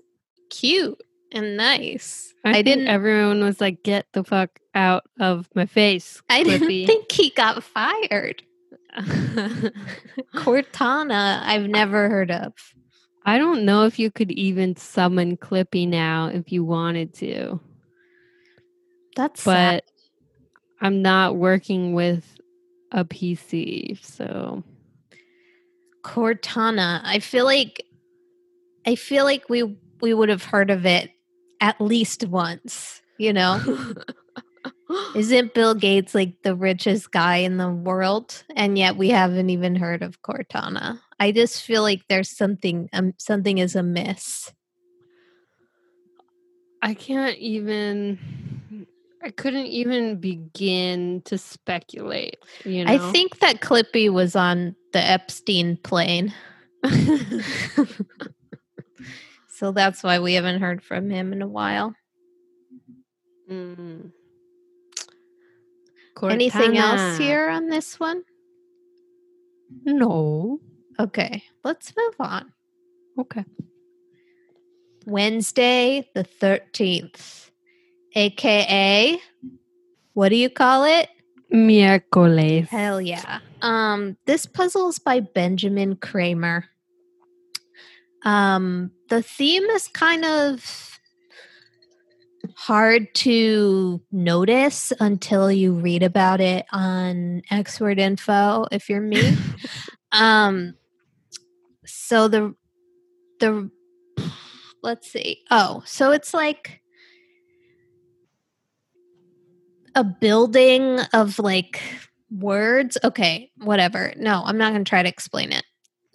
[0.49, 0.97] cute
[1.33, 2.33] and nice.
[2.45, 2.87] I, I, didn't.
[2.87, 7.61] Everyone was like, "Get the fuck out of my face!" I didn't think he got
[7.63, 8.41] fired.
[10.35, 12.53] Cortana, I've never heard of.
[13.25, 17.59] I don't know if you could even summon Clippy now if you wanted to,
[19.17, 19.83] That's sad.
[19.83, 22.25] but I'm not working with
[22.91, 24.63] a PC, so
[26.03, 27.01] Cortana.
[27.03, 27.85] I feel like
[28.85, 31.11] I feel like we we would have heard of it
[31.61, 33.61] at least once, you know?
[35.15, 39.75] Isn't Bill Gates like the richest guy in the world and yet we haven't even
[39.75, 40.99] heard of Cortana?
[41.19, 44.51] I just feel like there's something um, something is amiss.
[46.81, 48.19] I can't even.
[49.23, 52.35] I couldn't even begin to speculate.
[52.65, 56.33] You know, I think that Clippy was on the Epstein plane.
[59.63, 61.95] so that's why we haven't heard from him in a while.
[63.49, 64.11] Mm.
[66.21, 68.23] Anything else here on this one?
[69.85, 70.59] No.
[70.99, 72.51] Okay, let's move on.
[73.17, 73.45] Okay.
[75.05, 77.49] Wednesday, the 13th,
[78.15, 79.17] aka,
[80.11, 81.07] what do you call it?
[81.53, 82.67] Miércoles.
[82.67, 83.39] Hell yeah.
[83.61, 86.65] Um, this puzzle is by Benjamin Kramer.
[88.23, 90.99] Um, the theme is kind of
[92.55, 99.37] hard to notice until you read about it on XWord Info if you're me.
[100.11, 100.75] um
[101.85, 102.53] so the
[103.39, 103.69] the
[104.81, 105.41] let's see.
[105.49, 106.81] Oh, so it's like
[109.95, 111.81] a building of like
[112.29, 112.97] words.
[113.03, 114.13] Okay, whatever.
[114.17, 115.63] No, I'm not going to try to explain it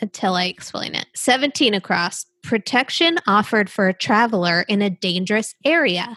[0.01, 1.07] until I explain it.
[1.15, 2.27] 17 across.
[2.43, 6.17] Protection offered for a traveler in a dangerous area.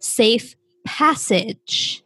[0.00, 2.02] Safe passage.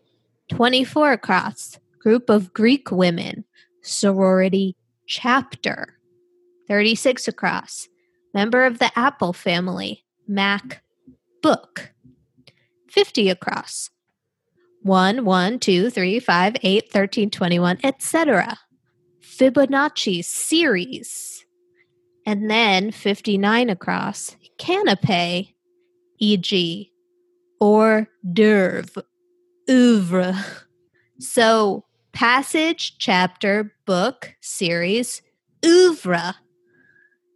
[0.51, 1.79] 24 across.
[1.99, 3.45] Group of Greek women.
[3.83, 5.99] Sorority chapter.
[6.69, 7.89] 36 across.
[8.33, 10.05] Member of the Apple family.
[10.27, 10.83] Mac
[11.43, 11.93] book.
[12.89, 13.91] 50 across.
[14.83, 18.59] 1, 1, 2, 3, 5, 8, 13, 21, etc.
[19.41, 21.47] Fibonacci series.
[22.27, 25.55] And then 59 across, canapé,
[26.19, 26.93] e.g.,
[27.59, 29.03] hors d'oeuvre,
[29.71, 30.35] oeuvre.
[31.19, 35.23] So, passage, chapter, book, series,
[35.65, 36.35] oeuvre,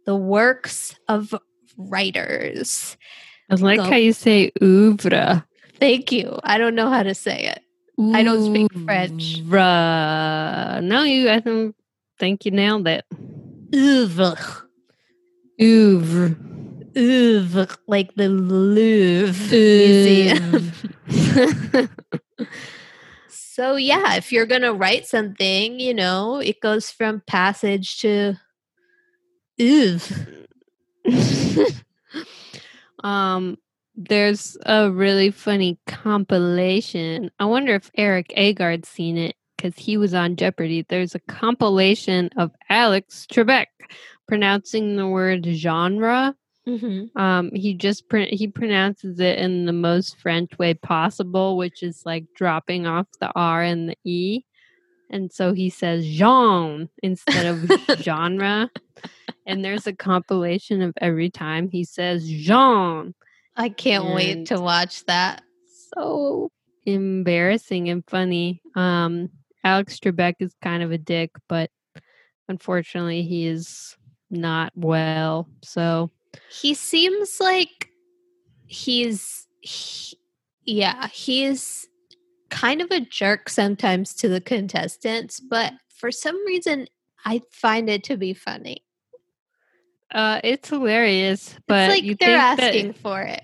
[0.05, 1.33] the works of
[1.75, 2.97] writers.
[3.49, 3.85] I like Go.
[3.85, 5.43] how you say oeuvre.
[5.79, 6.39] Thank you.
[6.43, 7.61] I don't know how to say it.
[8.13, 9.39] I don't speak French.
[9.39, 10.81] Oeuvre.
[10.83, 11.29] No, you.
[11.29, 11.75] I think,
[12.17, 13.05] think you nailed it.
[13.73, 14.37] Oeuvre.
[15.61, 16.35] Oeuvre.
[16.97, 20.71] Oeuvre, like the Louvre Museum.
[23.55, 28.35] So yeah, if you're gonna write something, you know, it goes from passage to
[29.57, 30.45] oeuvre.
[33.01, 33.57] um,
[33.95, 37.31] there's a really funny compilation.
[37.39, 40.85] I wonder if Erik Agard's seen it because he was on Jeopardy.
[40.87, 43.67] There's a compilation of Alex Trebek
[44.27, 46.35] pronouncing the word genre.
[46.67, 47.17] Mm-hmm.
[47.19, 52.03] Um, he just pr- he pronounces it in the most French way possible, which is
[52.05, 54.43] like dropping off the R and the E.
[55.09, 58.69] And so he says Jean instead of genre.
[59.45, 63.13] And there's a compilation of every time he says Jean.
[63.55, 65.43] I can't wait to watch that.
[65.95, 66.51] So
[66.85, 68.61] embarrassing and funny.
[68.75, 69.29] Um,
[69.65, 71.69] Alex Trebek is kind of a dick, but
[72.47, 73.97] unfortunately, he is
[74.29, 75.49] not well.
[75.63, 76.11] So
[76.49, 77.89] He seems like
[78.67, 80.17] he's he,
[80.65, 81.87] yeah, he's
[82.49, 86.87] kind of a jerk sometimes to the contestants, but for some reason
[87.25, 88.83] I find it to be funny.
[90.13, 91.55] uh, it's hilarious.
[91.67, 93.41] But it's like you they're think that- asking for it.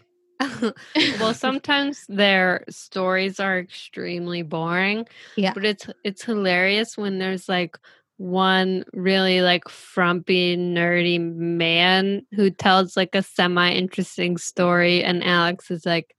[1.20, 5.08] well, sometimes their stories are extremely boring.
[5.36, 5.54] Yeah.
[5.54, 7.78] But it's it's hilarious when there's like
[8.18, 15.72] one really like frumpy, nerdy man who tells like a semi interesting story and Alex
[15.72, 16.16] is like,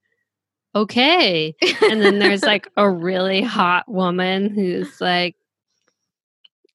[0.75, 1.55] Okay.
[1.83, 5.37] And then there's like a really hot woman who's like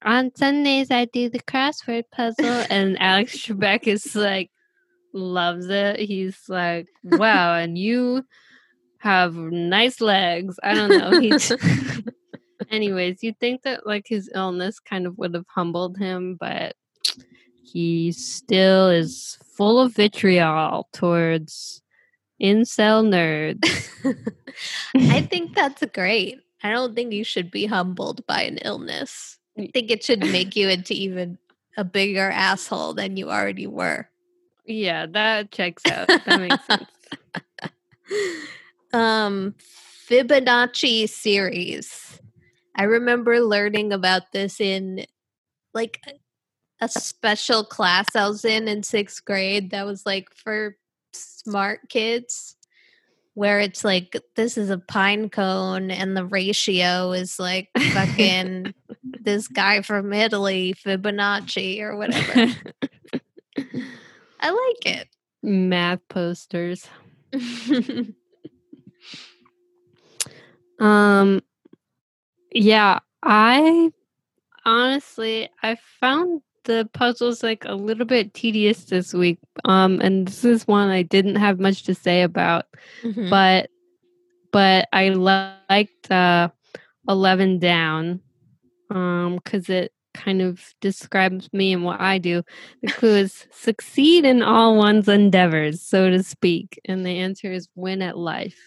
[0.03, 4.51] on Sundays I do the crossword puzzle and Alex Trebek is like
[5.17, 5.99] loves it.
[5.99, 8.25] He's like, wow, and you
[8.99, 10.59] have nice legs.
[10.63, 11.19] I don't know.
[11.19, 11.51] He's
[12.71, 16.75] anyways, you'd think that like his illness kind of would have humbled him, but
[17.63, 21.81] he still is full of vitriol towards
[22.41, 24.15] incel nerds.
[24.95, 26.39] I think that's great.
[26.63, 29.37] I don't think you should be humbled by an illness.
[29.57, 31.37] I think it should make you into even
[31.77, 34.09] a bigger asshole than you already were.
[34.67, 36.07] Yeah, that checks out.
[36.07, 36.89] That makes sense.
[38.93, 39.55] um
[40.09, 42.21] Fibonacci series.
[42.75, 45.05] I remember learning about this in
[45.73, 45.99] like
[46.79, 50.77] a- special class I was in in 6th grade that was like for
[51.13, 52.55] smart kids
[53.33, 58.73] where it's like this is a pine cone and the ratio is like fucking
[59.21, 62.51] this guy from Italy Fibonacci or whatever.
[64.39, 65.07] I like it.
[65.43, 66.87] Math posters.
[70.79, 71.41] Um
[72.51, 73.91] yeah, I
[74.65, 79.39] honestly I found the puzzles like a little bit tedious this week.
[79.65, 82.65] Um and this is one I didn't have much to say about,
[83.03, 83.29] Mhm.
[83.29, 83.69] but
[84.51, 86.49] but I liked uh
[87.09, 88.21] 11 down
[88.89, 92.43] um cuz it kind of describes me and what I do.
[92.81, 97.69] The clue is succeed in all one's endeavors, so to speak, and the answer is
[97.75, 98.57] win at life.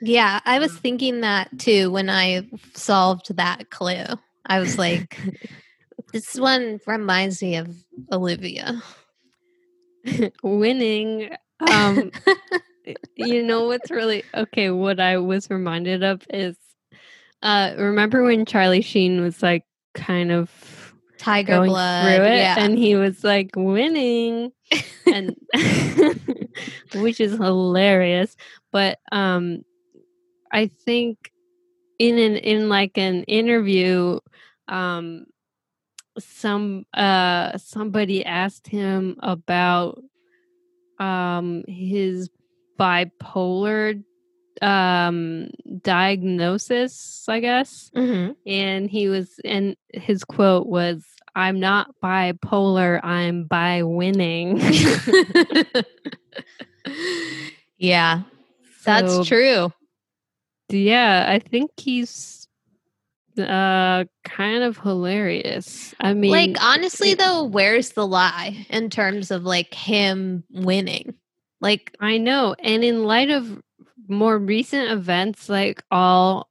[0.00, 4.04] Yeah, I was thinking that too when I solved that clue.
[4.46, 5.18] I was like,
[6.12, 7.74] this one reminds me of
[8.12, 8.82] Olivia.
[10.42, 11.30] winning
[11.70, 12.10] um
[13.16, 16.56] you know what's really okay what i was reminded of is
[17.42, 20.50] uh remember when charlie sheen was like kind of
[21.24, 22.04] Tiger going blood.
[22.16, 22.56] through it yeah.
[22.58, 24.52] and he was like winning
[25.06, 25.34] and
[26.94, 28.36] which is hilarious
[28.72, 29.62] but um
[30.52, 31.30] i think
[31.98, 34.18] in an in like an interview
[34.68, 35.24] um
[36.18, 40.00] some uh somebody asked him about
[41.00, 42.28] um his
[42.78, 44.02] bipolar
[44.62, 45.48] um
[45.82, 48.36] diagnosis i guess Mhm.
[48.46, 51.04] and he was and his quote was
[51.34, 54.58] i'm not bipolar i'm by winning
[57.78, 58.22] yeah,
[58.84, 59.72] that's So, true.
[60.70, 62.48] yeah i think he's
[63.38, 69.30] uh kind of hilarious i mean like honestly it- though, where's the lie in terms
[69.30, 71.14] of like him winning?
[71.60, 72.54] Like I know.
[72.62, 73.60] And in light of
[74.06, 76.48] more recent events, like all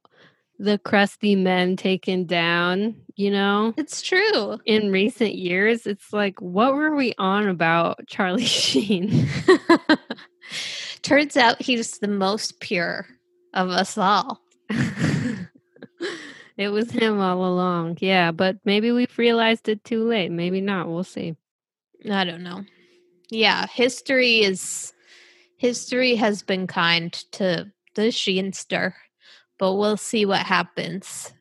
[0.58, 4.58] the crusty men taken down, you know, it's true.
[4.64, 9.28] in recent years, it's like, what were we on about Charlie Sheen?
[11.02, 13.06] Turns out he's the most pure
[13.52, 14.40] of us all.
[16.56, 17.98] it was him all along.
[18.00, 20.30] Yeah, but maybe we've realized it too late.
[20.30, 20.88] Maybe not.
[20.88, 21.36] We'll see.
[22.10, 22.64] I don't know.
[23.30, 24.92] Yeah, history is
[25.56, 28.92] history has been kind to the Sheenster,
[29.64, 31.32] but we'll see what happens.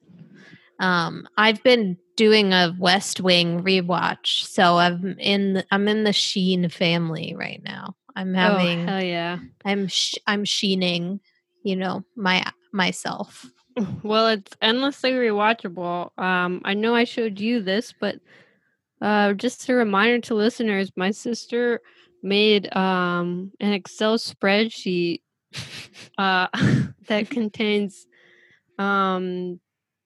[0.79, 6.13] Um, I've been doing a West Wing rewatch, so I'm in the, I'm in the
[6.13, 7.97] Sheen family right now.
[8.15, 9.39] I'm having oh, hell yeah.
[9.65, 11.19] I'm sh- I'm sheening,
[11.63, 13.45] you know, my myself.
[14.03, 16.17] Well, it's endlessly rewatchable.
[16.17, 18.21] Um, I know I showed you this, but
[19.01, 21.81] uh, just a reminder to listeners: my sister
[22.21, 25.23] made um, an Excel spreadsheet
[26.17, 26.47] uh,
[27.07, 28.07] that contains
[28.79, 29.59] um,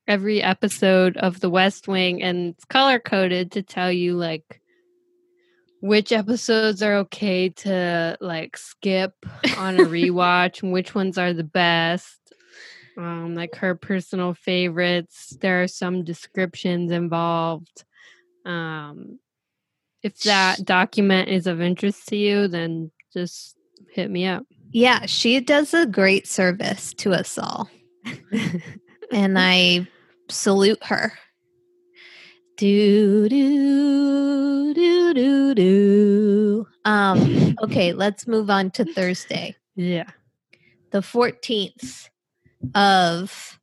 [0.08, 4.62] every episode of The West Wing, and it's color coded to tell you like
[5.82, 9.14] which episodes are okay to like skip
[9.58, 12.20] on a rewatch and which ones are the best.
[12.98, 15.38] Um, like her personal favorites.
[15.40, 17.86] There are some descriptions involved.
[18.44, 19.20] Um,
[20.02, 23.56] if that document is of interest to you, then just
[23.92, 24.46] hit me up.
[24.72, 27.70] Yeah, she does a great service to us all.
[29.12, 29.88] and I
[30.30, 31.14] salute her.
[32.58, 36.68] Do do do do do.
[36.86, 39.56] Um okay, let's move on to Thursday.
[39.76, 40.10] Yeah.
[40.92, 42.10] The 14th
[42.74, 43.60] of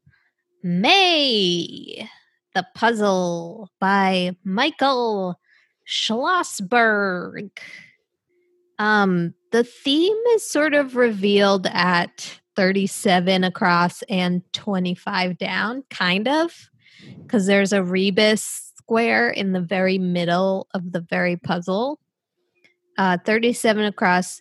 [0.63, 2.09] May.
[2.55, 5.41] The Puzzle by Michael
[5.89, 7.51] Schlossberg.
[8.79, 16.71] Um the theme is sort of revealed at 37 across and 25 down, kind of,
[17.23, 21.99] because there's a rebus square in the very middle of the very puzzle.
[22.97, 24.41] Uh, 37 across,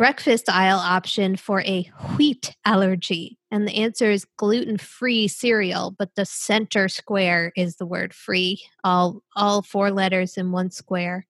[0.00, 1.82] breakfast aisle option for a
[2.16, 3.38] wheat allergy.
[3.50, 8.62] And the answer is gluten free cereal, but the center square is the word free,
[8.82, 11.26] all, all four letters in one square.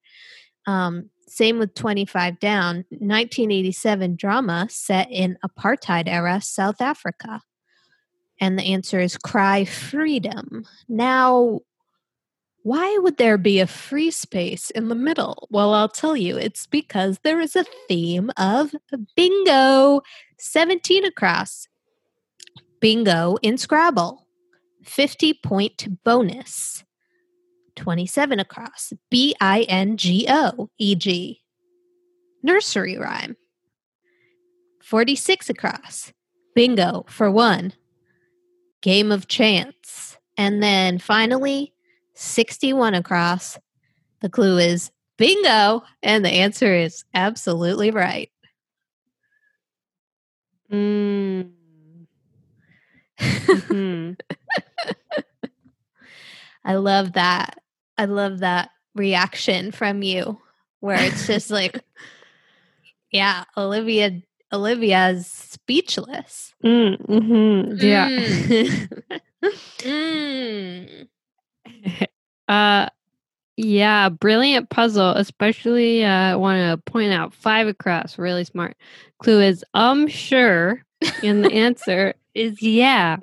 [0.67, 7.41] Um, same with 25 Down, 1987 drama set in apartheid era South Africa.
[8.41, 10.65] And the answer is Cry Freedom.
[10.89, 11.61] Now,
[12.63, 15.47] why would there be a free space in the middle?
[15.51, 18.75] Well, I'll tell you, it's because there is a theme of
[19.15, 20.03] bingo
[20.39, 21.69] 17 across.
[22.81, 24.27] Bingo in Scrabble,
[24.83, 26.83] 50 point bonus.
[27.81, 28.93] 27 across.
[29.11, 31.43] B I N G O, e.g.,
[32.43, 33.37] nursery rhyme.
[34.83, 36.13] 46 across.
[36.55, 37.73] Bingo for one.
[38.83, 40.19] Game of chance.
[40.37, 41.73] And then finally,
[42.15, 43.59] 61 across.
[44.21, 45.83] The clue is bingo.
[46.03, 48.31] And the answer is absolutely right.
[50.71, 51.51] Mm.
[53.19, 54.11] hmm
[56.65, 57.60] I love that.
[58.01, 60.41] I love that reaction from you
[60.81, 61.79] where it's just like
[63.13, 66.55] yeah, Olivia Olivia's speechless.
[66.65, 68.09] Mm, hmm Yeah.
[69.81, 71.09] Mm.
[72.49, 72.89] uh
[73.57, 75.11] yeah, brilliant puzzle.
[75.11, 78.17] Especially uh, I want to point out five across.
[78.17, 78.79] Really smart.
[79.23, 80.83] Clue is I'm um sure,
[81.23, 83.19] and the answer is yeah.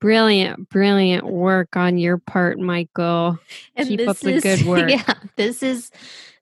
[0.00, 3.38] Brilliant, brilliant work on your part, Michael.
[3.76, 4.90] And Keep this up the is- good work.
[4.90, 5.90] Yeah, this is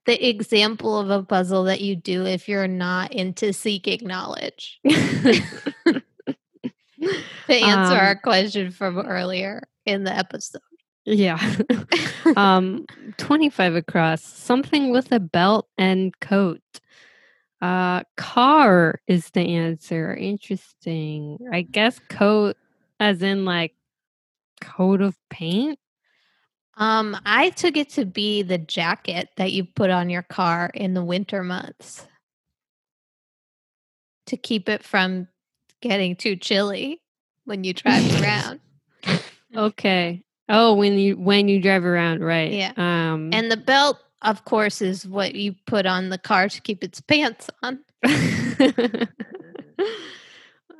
[0.06, 4.80] the example of a puzzle that you do if you're not into seeking knowledge.
[4.88, 6.02] to
[7.48, 10.60] answer Um, our question from earlier in the episode.
[11.04, 11.38] Yeah.
[12.36, 12.84] um
[13.16, 14.22] 25 across.
[14.22, 16.60] Something with a belt and coat.
[17.62, 20.14] Uh car is the answer.
[20.14, 21.38] Interesting.
[21.52, 22.56] I guess coat
[23.00, 23.74] as in like
[24.60, 25.78] coat of paint.
[26.76, 30.94] Um, I took it to be the jacket that you put on your car in
[30.94, 32.06] the winter months
[34.26, 35.26] to keep it from
[35.80, 37.00] getting too chilly
[37.44, 38.60] when you drive around.
[39.56, 40.22] Okay.
[40.48, 42.52] Oh, when you when you drive around, right.
[42.52, 42.72] Yeah.
[42.76, 46.84] Um And the belt, of course, is what you put on the car to keep
[46.84, 47.80] its pants on.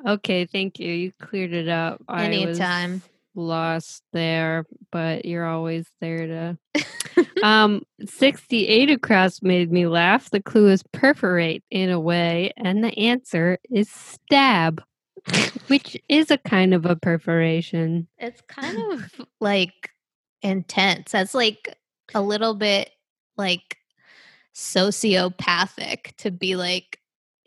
[0.07, 0.92] okay, thank you.
[0.92, 2.03] You cleared it up.
[2.09, 3.03] Anytime.
[3.34, 7.26] lost there, but you're always there to.
[7.42, 10.30] um, 68 across made me laugh.
[10.30, 14.82] The clue is perforate in a way, and the answer is stab,
[15.68, 18.09] which is a kind of a perforation.
[18.18, 19.90] It's kind of like
[20.42, 21.12] intense.
[21.12, 21.76] That's like
[22.14, 22.90] a little bit
[23.36, 23.76] like
[24.55, 26.99] sociopathic to be like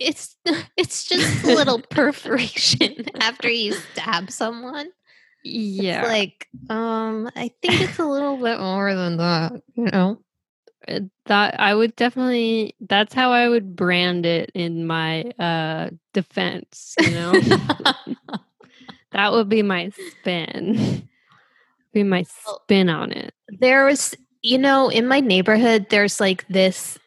[0.02, 0.38] it's
[0.78, 4.90] it's just a little perforation after you stab someone.
[5.44, 6.02] Yeah.
[6.02, 10.22] It's like um I think it's a little bit more than that, you know.
[10.88, 16.96] Uh, that I would definitely that's how I would brand it in my uh defense,
[17.00, 17.34] you know.
[19.12, 21.08] that would be my spin.
[21.94, 23.34] be my spin on it.
[23.60, 26.98] there was you know in my neighborhood there's like this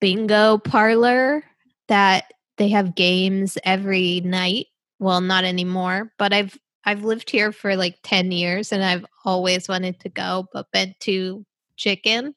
[0.00, 1.44] bingo parlor
[1.88, 4.66] that they have games every night
[4.98, 9.66] well not anymore but i've i've lived here for like 10 years and i've always
[9.66, 11.44] wanted to go but been too
[11.76, 12.34] chicken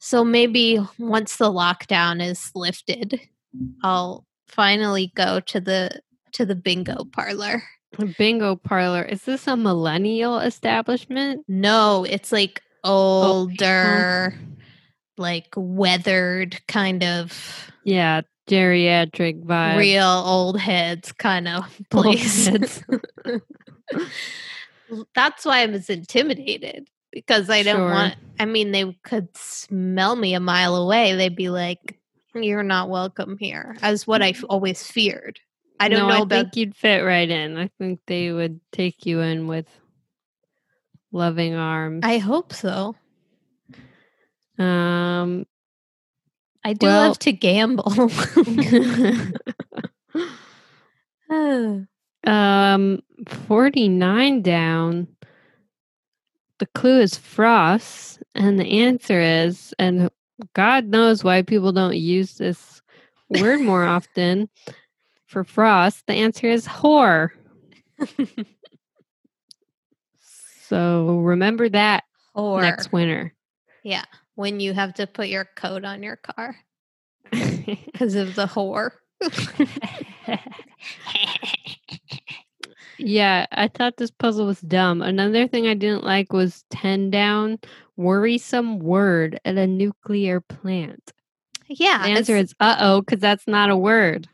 [0.00, 3.20] so maybe once the lockdown is lifted
[3.84, 6.02] i'll finally go to the
[6.32, 7.62] to the bingo parlor
[8.16, 9.02] bingo parlor.
[9.02, 11.44] Is this a millennial establishment?
[11.46, 14.34] No, it's like oh, older,
[15.18, 19.78] like weathered kind of Yeah, geriatric vibe.
[19.78, 22.46] real old heads kind of place.
[25.14, 27.90] That's why I was intimidated because I don't Sure.
[27.90, 28.16] want.
[28.38, 31.14] I mean, they could smell me a mile away.
[31.14, 31.98] They'd be like,
[32.34, 35.38] "You're not welcome here," as what I f- always feared.
[35.80, 36.28] I don't no, know I about.
[36.44, 37.56] think you'd fit right in.
[37.56, 39.66] I think they would take you in with
[41.10, 42.00] loving arms.
[42.04, 42.94] I hope so.
[44.58, 45.46] um
[46.64, 47.92] I do Well- love to gamble.
[52.24, 55.08] um 49 down.
[56.58, 60.10] The clue is frost and the answer is and
[60.54, 62.80] God knows why people don't use this
[63.28, 64.48] word more often
[65.26, 66.06] for frost.
[66.06, 67.30] The answer is whore.
[70.68, 73.34] So remember that or next winter.
[74.42, 76.56] When you have to put your coat on your car
[77.30, 78.90] because of the whore.
[82.98, 85.00] yeah, I thought this puzzle was dumb.
[85.00, 87.60] Another thing I didn't like was 10 down,
[87.96, 91.12] worrisome word at a nuclear plant.
[91.68, 94.28] yeah, The answer is uh oh, because that's not a word.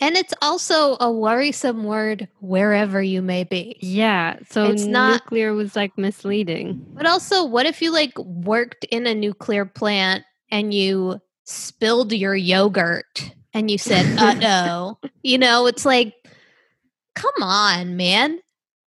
[0.00, 3.76] And it's also a worrisome word wherever you may be.
[3.80, 6.84] Yeah, so It's not- nuclear was like misleading.
[6.94, 12.34] But also, what if you like worked in a nuclear plant and you spilled your
[12.34, 14.98] yogurt and you said, uh oh?
[15.22, 16.14] you know, it's like,
[17.14, 18.40] come on, man.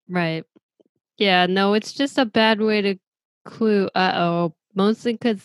[0.08, 0.44] Right.
[1.18, 2.96] Yeah, no, it's just a bad way to
[3.44, 5.40] clue uh oh, mostly because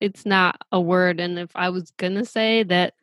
[0.00, 1.20] it's not a word.
[1.20, 2.94] And if I was going to say that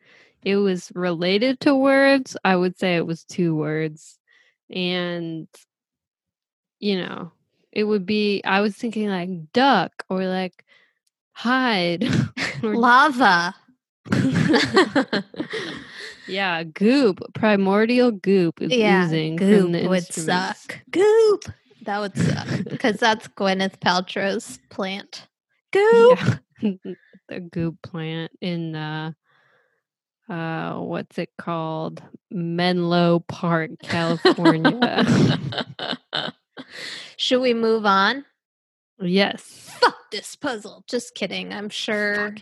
[0.44, 4.18] it was related to words, I would say it was two words.
[4.70, 5.48] And,
[6.80, 7.32] you know,
[7.72, 10.64] it would be, I was thinking like duck or like
[11.32, 12.04] hide.
[12.62, 13.54] or- Lava.
[16.28, 19.74] yeah, goop, primordial goop is yeah, oozing goop would
[20.04, 20.14] instruments.
[20.60, 20.80] suck.
[20.90, 21.44] Goop.
[21.86, 25.26] That would suck because that's Gwyneth Paltrow's plant.
[25.72, 26.18] Goop.
[26.60, 26.74] Yeah.
[27.28, 29.12] the goop plant in uh
[30.28, 32.02] uh what's it called?
[32.30, 35.04] Menlo Park, California.
[37.16, 38.24] Should we move on?
[39.00, 39.70] yes.
[39.80, 40.84] Fuck this puzzle.
[40.86, 41.52] Just kidding.
[41.52, 42.34] I'm sure.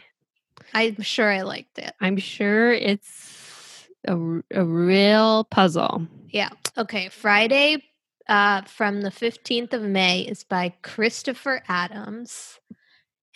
[0.74, 1.92] I'm sure I liked it.
[2.00, 4.16] I'm sure it's a,
[4.52, 6.06] a real puzzle.
[6.28, 6.50] Yeah.
[6.78, 7.08] Okay.
[7.08, 7.84] Friday
[8.28, 12.58] uh, from the 15th of May is by Christopher Adams.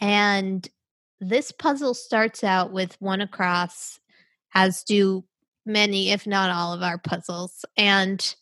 [0.01, 0.67] And
[1.21, 4.01] this puzzle starts out with one across,
[4.57, 5.23] as do
[5.67, 7.65] many, if not all, of our puzzles.
[7.77, 8.35] And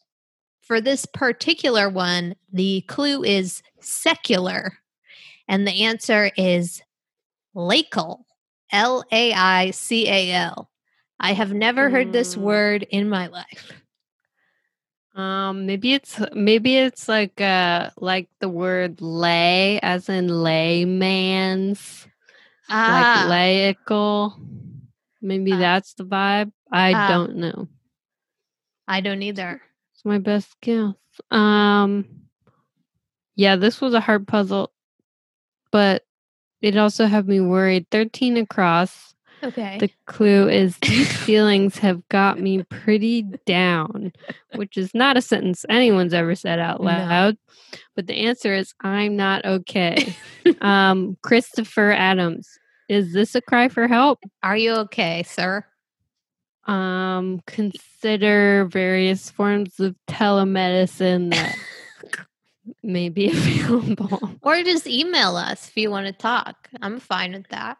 [0.63, 4.79] for this particular one, the clue is secular.
[5.49, 6.81] And the answer is
[7.55, 8.25] Laical.
[8.73, 10.71] L A I C A L.
[11.21, 12.43] I have never heard this Mm.
[12.43, 13.73] word in my life.
[15.15, 22.09] Um maybe it's maybe it's like uh like the word lay as in layman's
[22.69, 24.35] Ah, like laical.
[25.25, 25.59] Maybe Ah.
[25.59, 26.53] that's the vibe.
[26.71, 27.09] I Ah.
[27.09, 27.69] don't know.
[28.87, 29.63] I don't either.
[29.95, 30.93] It's my best guess.
[31.31, 32.05] Um
[33.37, 34.71] yeah, this was a hard puzzle,
[35.73, 36.05] but
[36.61, 37.87] it also had me worried.
[37.91, 39.15] 13 across.
[39.43, 39.79] Okay.
[39.79, 44.13] The clue is these feelings have got me pretty down,
[44.55, 46.87] which is not a sentence anyone's ever said out No.
[46.87, 47.37] loud.
[47.97, 50.15] But the answer is I'm not okay.
[50.61, 52.49] um Christopher Adams.
[52.89, 54.19] Is this a cry for help?
[54.43, 55.65] Are you okay, sir?
[56.67, 61.55] Um consider various forms of telemedicine that
[62.83, 64.31] may be available.
[64.43, 66.71] Or just email us if you want to talk.
[66.81, 67.77] I'm fine with that.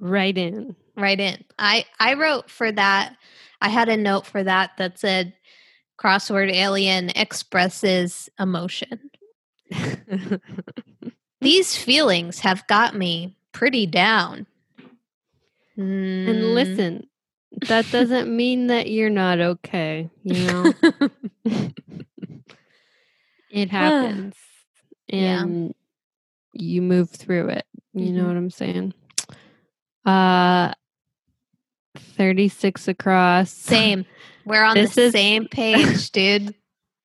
[0.00, 0.74] right in.
[0.96, 1.44] Right in.
[1.58, 3.16] I I wrote for that.
[3.60, 5.34] I had a note for that that said
[5.98, 9.10] crossword alien expresses emotion.
[11.40, 14.46] These feelings have got me pretty down.
[15.76, 16.54] and Mm.
[16.54, 17.06] listen,
[17.68, 20.72] that doesn't mean that you're not okay, you know?
[23.50, 24.34] it happens.
[25.08, 25.42] Yeah.
[25.42, 25.74] And
[26.52, 27.66] you move through it.
[27.94, 28.26] You know Mhm.
[28.28, 28.94] what I'm saying?
[30.04, 30.72] Uh
[31.96, 33.50] 36 across.
[33.52, 34.04] Same.
[34.44, 36.54] We're on This the is- same page, dude.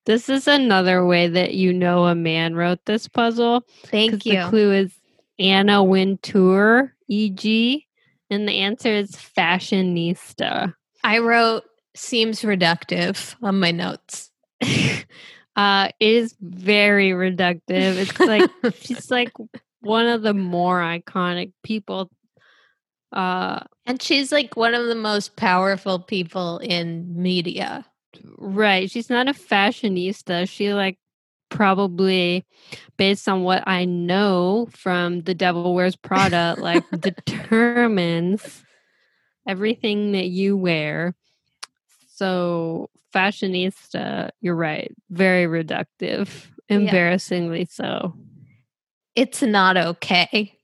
[0.06, 3.66] This is another way that you know a man wrote this puzzle.
[3.86, 4.44] Thank you.
[4.44, 4.94] The clue is
[5.40, 7.88] Anna Wintour, e.g.,
[8.30, 10.74] and the answer is fashionista.
[11.04, 11.64] I wrote
[11.96, 14.32] seems reductive on my notes.
[15.56, 17.62] Uh, it is very reductive.
[17.70, 18.50] It's like
[18.82, 19.32] she's like
[19.80, 22.12] one of the more iconic people.
[23.12, 27.86] Uh, and she's like one of the most powerful people in media.
[28.38, 28.92] Right.
[28.92, 30.50] She's not a fashionista.
[30.50, 30.98] She like
[31.56, 32.46] probably
[32.98, 38.64] based on what I know from The Devil Wears Prada, like determines
[39.48, 41.16] everything that you wear.
[42.10, 44.94] So fashionista, you're right.
[45.10, 46.30] Very reductive.
[46.68, 47.66] Embarrassingly yeah.
[47.70, 48.14] so.
[49.16, 50.58] It's not okay.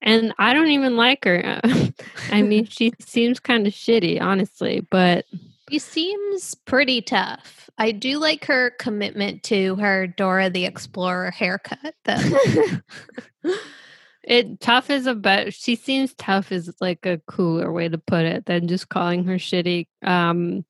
[0.00, 1.60] And I don't even like her.
[2.30, 5.24] I mean, she seems kind of shitty, honestly, but
[5.74, 7.68] she seems pretty tough.
[7.78, 13.50] I do like her commitment to her Dora the Explorer haircut, though.
[14.22, 15.52] it tough is a bet.
[15.52, 19.34] She seems tough is like a cooler way to put it than just calling her
[19.34, 19.88] shitty.
[20.04, 20.64] Um,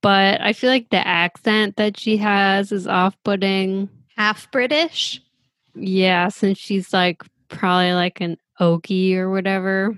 [0.00, 3.90] but I feel like the accent that she has is off-putting.
[4.16, 5.20] Half British.
[5.74, 9.94] Yeah, since she's like probably like an Okie or whatever.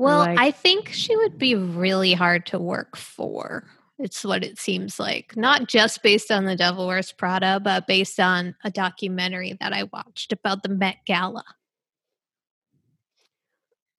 [0.00, 3.64] Well, like, I think she would be really hard to work for.
[3.98, 5.36] It's what it seems like.
[5.36, 9.82] Not just based on The Devil Wears Prada, but based on a documentary that I
[9.92, 11.44] watched about the Met Gala.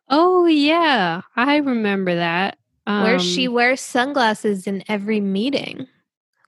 [0.10, 1.22] Oh, yeah.
[1.36, 2.58] I remember that.
[2.88, 5.86] Um, where she um wears sunglasses in every meeting,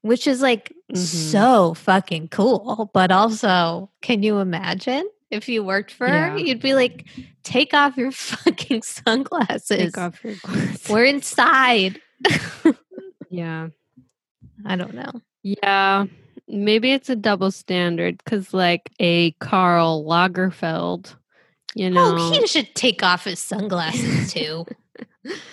[0.01, 0.95] which is like mm-hmm.
[0.95, 2.89] so fucking cool.
[2.91, 5.07] But also, can you imagine?
[5.33, 6.29] If you worked for yeah.
[6.29, 7.05] her, you'd be like,
[7.43, 9.77] take off your fucking sunglasses.
[9.77, 10.89] Take off your glasses.
[10.89, 11.99] We're inside.
[13.29, 13.69] yeah.
[14.65, 15.11] I don't know.
[15.41, 16.05] Yeah.
[16.47, 21.15] Maybe it's a double standard because, like, a Karl Lagerfeld,
[21.73, 22.15] you know.
[22.17, 24.65] Oh, he should take off his sunglasses too.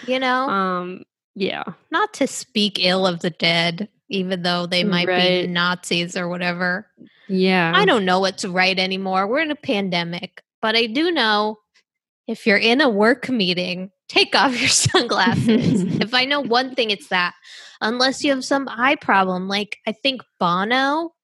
[0.06, 0.48] you know?
[0.48, 1.04] Um,
[1.34, 1.64] yeah.
[1.90, 5.46] Not to speak ill of the dead, even though they might right.
[5.46, 6.86] be Nazis or whatever.
[7.30, 7.72] Yeah.
[7.74, 9.26] I don't know what's right anymore.
[9.26, 11.58] We're in a pandemic, but I do know
[12.26, 15.82] if you're in a work meeting, take off your sunglasses.
[16.00, 17.34] if I know one thing, it's that.
[17.80, 19.48] Unless you have some eye problem.
[19.48, 21.14] Like, I think Bono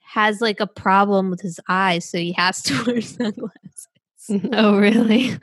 [0.00, 3.88] has like a problem with his eyes, so he has to wear sunglasses.
[4.52, 5.36] Oh, really?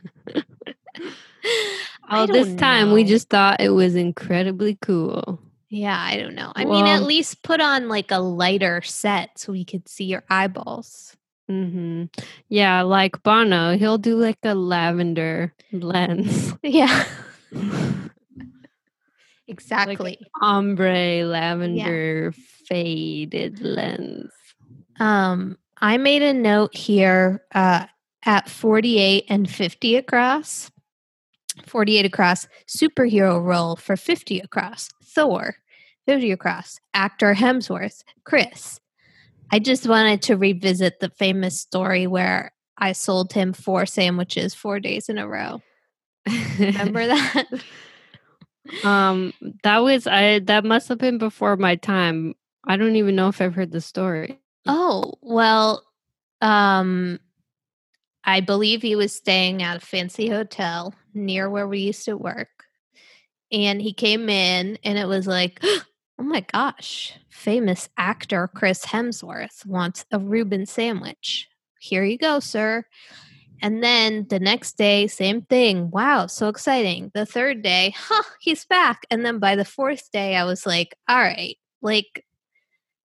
[2.09, 2.93] All this time, know.
[2.93, 5.39] we just thought it was incredibly cool.
[5.75, 6.53] Yeah, I don't know.
[6.55, 10.05] I well, mean, at least put on like a lighter set so we could see
[10.05, 11.17] your eyeballs.
[11.51, 12.05] Mm-hmm.
[12.47, 16.53] Yeah, like Bono, he'll do like a lavender lens.
[16.63, 17.03] Yeah.
[19.49, 20.17] exactly.
[20.17, 22.43] Like ombre lavender yeah.
[22.69, 24.31] faded lens.
[24.97, 27.85] Um, I made a note here uh,
[28.23, 30.71] at 48 and 50 across.
[31.65, 35.55] 48 across, superhero role for 50 across, Thor,
[36.05, 38.79] 50 across, actor Hemsworth, Chris.
[39.51, 44.79] I just wanted to revisit the famous story where I sold him four sandwiches four
[44.79, 45.61] days in a row.
[46.59, 47.45] Remember that?
[48.83, 49.33] um,
[49.63, 50.39] that was I.
[50.39, 52.33] That must have been before my time.
[52.67, 54.39] I don't even know if I've heard the story.
[54.67, 55.83] Oh well,
[56.41, 57.19] um,
[58.23, 62.49] I believe he was staying at a fancy hotel near where we used to work.
[63.51, 65.63] And he came in and it was like,
[66.17, 71.47] oh my gosh, famous actor Chris Hemsworth wants a Reuben sandwich.
[71.79, 72.85] Here you go, sir.
[73.61, 75.89] And then the next day, same thing.
[75.91, 77.11] Wow, so exciting.
[77.13, 79.05] The third day, huh, he's back.
[79.09, 82.25] And then by the fourth day, I was like, all right, like,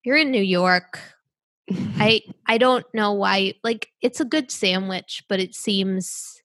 [0.03, 0.99] you're in New York.
[1.69, 6.41] I I don't know why like it's a good sandwich, but it seems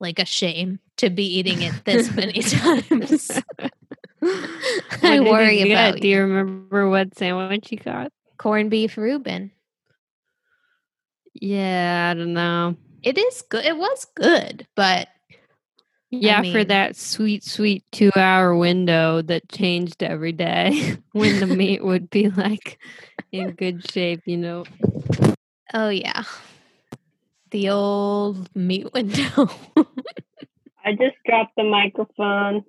[0.00, 3.40] like a shame to be eating it this many times.
[5.02, 6.00] I worry about.
[6.00, 8.12] Do you remember what sandwich you got?
[8.38, 9.50] Corned beef Reuben.
[11.34, 12.76] Yeah, I don't know.
[13.02, 13.64] It is good.
[13.64, 15.08] It was good, but
[16.20, 21.40] yeah, I mean, for that sweet, sweet two hour window that changed every day when
[21.40, 22.78] the meat would be like
[23.32, 24.64] in good shape, you know.
[25.72, 26.22] Oh, yeah.
[27.50, 29.48] The old meat window.
[30.84, 32.64] I just dropped the microphone.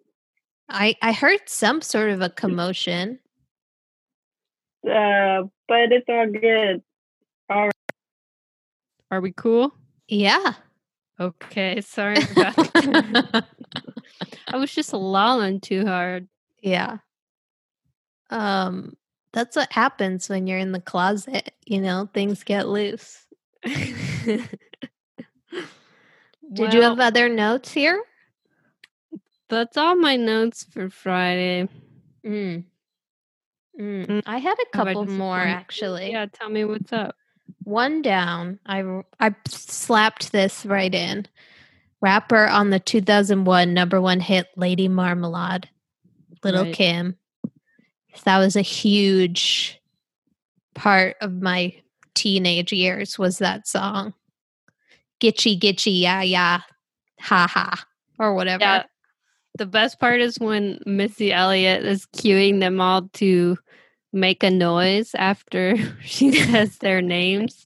[0.70, 3.20] I, I heard some sort of a commotion.
[4.84, 6.82] Uh, but it's all good.
[7.50, 7.72] All right.
[9.12, 9.74] Are we cool?
[10.08, 10.54] Yeah.
[11.20, 13.46] Okay, sorry about that.
[14.48, 16.28] I was just lolling too hard.
[16.62, 16.98] Yeah.
[18.30, 18.98] Um
[19.32, 23.26] that's what happens when you're in the closet, you know, things get loose.
[23.64, 24.48] Did
[26.50, 28.02] well, you have other notes here?
[29.56, 31.70] That's all my notes for Friday.
[32.26, 32.66] Mm.
[33.80, 34.24] Mm, Mm.
[34.26, 36.12] I had a couple more actually.
[36.12, 37.16] Yeah, tell me what's up.
[37.64, 38.60] One down.
[38.66, 38.84] I
[39.22, 41.26] I slapped this right in.
[42.02, 45.70] Rapper on the 2001 number one hit Lady Marmalade,
[46.44, 46.74] Little Right.
[46.74, 47.18] Kim.
[48.26, 49.80] That was a huge
[50.74, 51.82] part of my
[52.14, 54.14] teenage years was that song.
[55.22, 56.60] Gitchy gitchy yeah yeah
[57.22, 57.86] ha ha
[58.20, 58.64] or whatever.
[58.64, 58.84] Yeah.
[59.58, 63.58] The best part is when Missy Elliott is cueing them all to
[64.12, 67.64] make a noise after she says their names.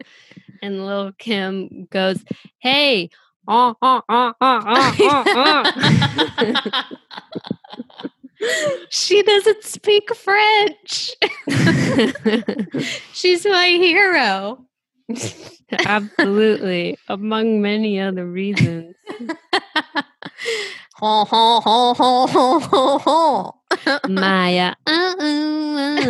[0.61, 2.23] And little Kim goes,
[2.59, 3.09] Hey,
[3.47, 6.89] ah, ah, ah, ah, ah, ah,
[8.89, 11.15] she doesn't speak French.
[11.21, 11.29] ah."
[13.13, 14.65] She's my hero.
[15.85, 16.97] Absolutely.
[17.07, 18.95] Among many other reasons.
[20.95, 23.55] ho ho ho ho ho ho ho.
[24.07, 24.75] Mya.
[24.87, 25.25] uh, uh,
[25.99, 26.01] uh,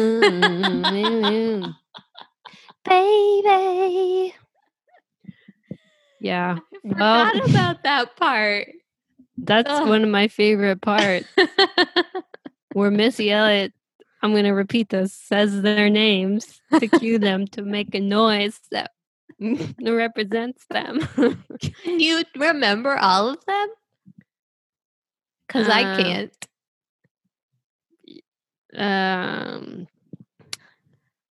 [0.85, 1.73] uh,
[2.85, 4.33] Baby.
[6.21, 6.57] Yeah.
[6.59, 8.67] I Well, about that part.
[9.37, 9.87] that's Ugh.
[9.87, 11.27] one of my favorite parts
[12.73, 13.73] where Missy Elliott,
[14.21, 18.59] I'm going to repeat this, says their names to cue them to make a noise
[18.71, 18.91] that
[19.81, 20.99] represents them.
[21.59, 23.67] Can you remember all of them?
[25.47, 26.47] Because I Um, can't.
[28.75, 29.87] um,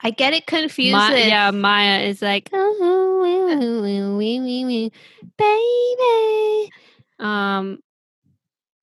[0.01, 0.93] I get it confused.
[0.93, 3.21] Ma- with- yeah, Mya is like, oh,
[4.17, 4.93] wee, wee, wee,
[5.37, 6.73] baby.
[7.19, 7.81] Um,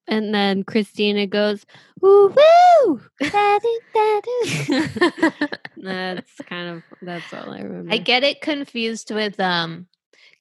[0.08, 1.66] and then Christina goes,
[2.02, 3.66] woo woo, that's
[6.46, 7.94] kind of that's all I remember.
[7.94, 9.88] I get it confused with um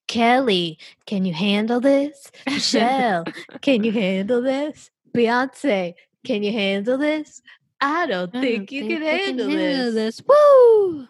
[0.07, 2.31] Kelly, can you handle this?
[2.47, 3.25] Michelle,
[3.63, 4.91] can you handle this?
[5.15, 5.95] Beyonce,
[6.25, 7.41] can you handle this?
[7.81, 10.17] I don't I think don't you think can handle handle this.
[10.19, 10.27] this.
[10.27, 11.09] Woo!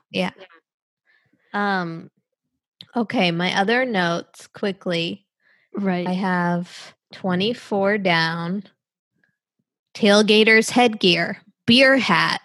[1.53, 2.11] Um
[2.97, 5.27] okay, my other notes quickly.
[5.77, 6.07] Right.
[6.07, 8.65] I have 24 down.
[9.95, 12.41] Tailgater's headgear, beer hat.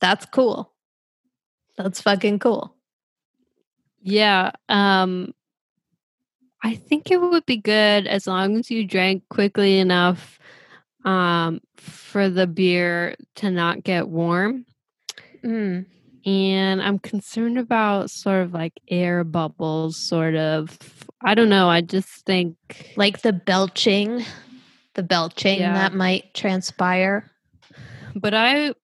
[0.00, 0.72] That's cool.
[1.78, 2.74] That's fucking cool.
[4.02, 4.50] Yeah.
[4.68, 5.32] Um
[6.62, 10.38] I think it would be good as long as you drank quickly enough
[11.04, 14.66] um for the beer to not get warm.
[15.44, 15.86] Mm.
[16.26, 20.78] And I'm concerned about sort of like air bubbles sort of
[21.24, 22.56] I don't know, I just think
[22.96, 24.24] like the belching,
[24.94, 25.72] the belching Yeah.
[25.74, 27.30] that might transpire.
[28.14, 28.74] but I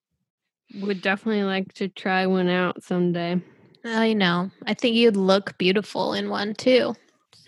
[0.80, 3.41] would definitely like to try one out someday.
[3.84, 4.51] I know.
[4.66, 6.95] I think you'd look beautiful in one too.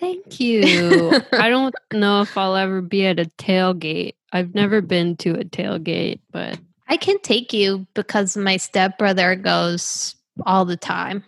[0.01, 1.13] Thank you.
[1.33, 4.15] I don't know if I'll ever be at a tailgate.
[4.33, 10.17] I've never been to a tailgate, but I can take you because my stepbrother goes
[10.45, 11.23] all the time.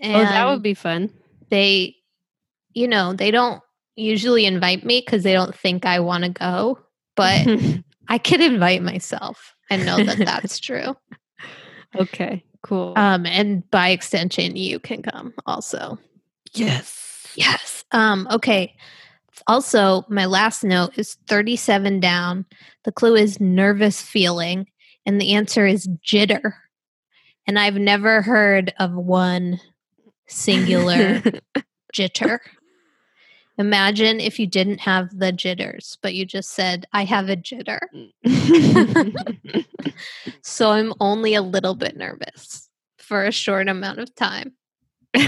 [0.00, 1.10] And oh, that would be fun.
[1.50, 1.96] they,
[2.74, 3.62] you know, they don't
[3.96, 6.78] usually invite me because they don't think I want to go,
[7.16, 7.46] but
[8.08, 10.96] I could invite myself and know that that's true.
[11.96, 12.94] okay, cool.
[12.96, 15.98] Um, and by extension, you can come also.
[16.52, 17.06] yes.
[17.36, 17.84] Yes.
[17.92, 18.74] Um, okay.
[19.46, 22.44] Also, my last note is 37 down.
[22.84, 24.66] The clue is nervous feeling,
[25.06, 26.54] and the answer is jitter.
[27.46, 29.60] And I've never heard of one
[30.28, 31.22] singular
[31.94, 32.38] jitter.
[33.60, 37.80] Imagine if you didn't have the jitters, but you just said, I have a jitter.
[40.42, 44.52] So I'm only a little bit nervous for a short amount of time.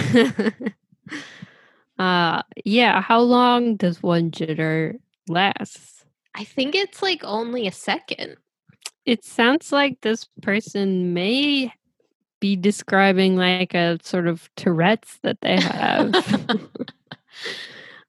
[1.99, 6.05] uh yeah, how long does one jitter last?
[6.35, 8.37] I think it's like only a second.
[9.05, 11.73] It sounds like this person may
[12.41, 16.15] be describing like a sort of Tourette's that they have.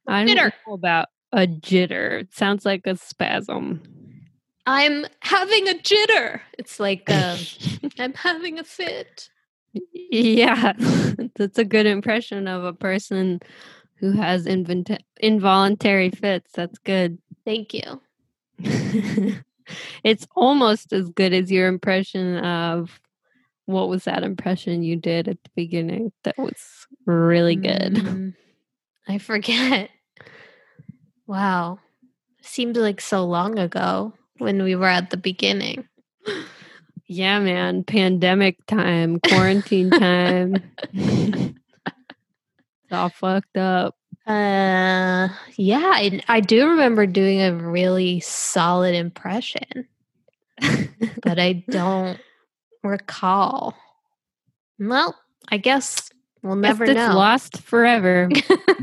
[0.07, 0.51] I don't Jitter.
[0.67, 2.21] know about a jitter.
[2.21, 3.81] It sounds like a spasm.
[4.65, 6.41] I'm having a jitter.
[6.57, 7.37] It's like um,
[7.99, 9.29] I'm having a fit.
[9.93, 10.73] yeah,
[11.35, 13.39] that's a good impression of a person
[13.95, 16.51] who has invent- involuntary fits.
[16.53, 17.17] That's good.
[17.45, 18.01] Thank you.
[20.03, 22.99] it's almost as good as your impression of
[23.65, 28.33] what was that impression you did at the beginning that was really good.
[29.07, 29.89] I forget.
[31.27, 31.79] Wow.
[32.41, 35.87] Seems like so long ago when we were at the beginning.
[37.07, 37.83] Yeah, man.
[37.83, 40.55] Pandemic time, quarantine time.
[40.93, 41.53] it's
[42.91, 43.95] all fucked up.
[44.25, 45.27] Uh
[45.57, 49.85] yeah, I, I do remember doing a really solid impression,
[51.21, 52.17] but I don't
[52.83, 53.75] recall.
[54.79, 55.13] Well,
[55.49, 56.09] I guess
[56.43, 57.15] we'll never it's know.
[57.15, 58.29] lost forever.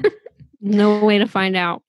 [0.61, 1.83] no way to find out.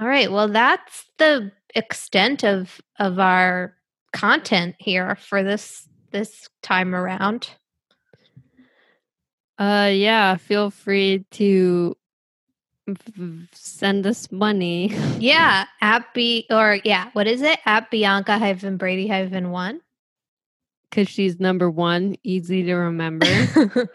[0.00, 0.30] All right.
[0.30, 3.74] Well, that's the extent of of our
[4.12, 7.50] content here for this this time around.
[9.58, 10.36] Uh, yeah.
[10.36, 11.96] Feel free to
[13.52, 14.94] send us money.
[15.18, 17.58] Yeah, at B or yeah, what is it?
[17.64, 19.80] At Bianca hyphen Brady hyphen one.
[20.90, 23.26] because she's number one, easy to remember.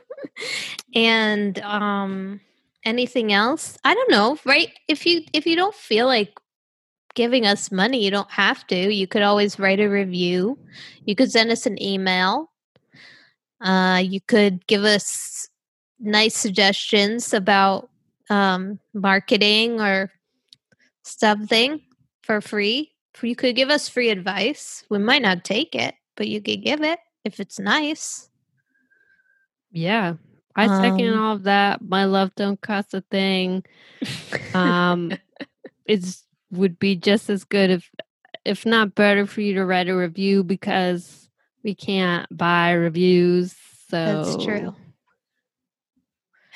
[0.96, 2.42] and um
[2.86, 3.78] anything else?
[3.84, 4.70] I don't know, right?
[4.88, 6.34] If you if you don't feel like
[7.14, 8.94] giving us money, you don't have to.
[8.94, 10.58] You could always write a review.
[11.06, 12.52] You could send us an email.
[13.62, 15.50] Uh you could give us
[16.00, 17.89] nice suggestions about
[18.30, 20.12] um marketing or
[21.04, 21.82] something
[22.24, 22.92] for free.
[23.22, 24.84] You could give us free advice.
[24.89, 28.30] We might not take it, but you could give it if it's nice.
[29.72, 30.16] yeah,
[30.56, 31.82] I second Um, all of that.
[31.82, 33.64] My love don't cost a thing.
[34.54, 35.12] Um,
[35.86, 37.89] it's would be just as good if,
[38.43, 41.30] if not better, for you to write a review because
[41.64, 43.56] we can't buy reviews.
[43.89, 44.76] So That's true.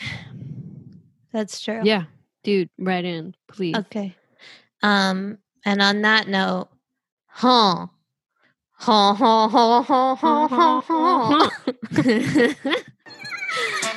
[1.32, 1.82] That's true.
[1.84, 2.04] Yeah,
[2.44, 3.76] dude, write in, please.
[3.76, 4.16] Okay.
[4.82, 6.70] Um, and on that note,
[7.28, 7.88] huh.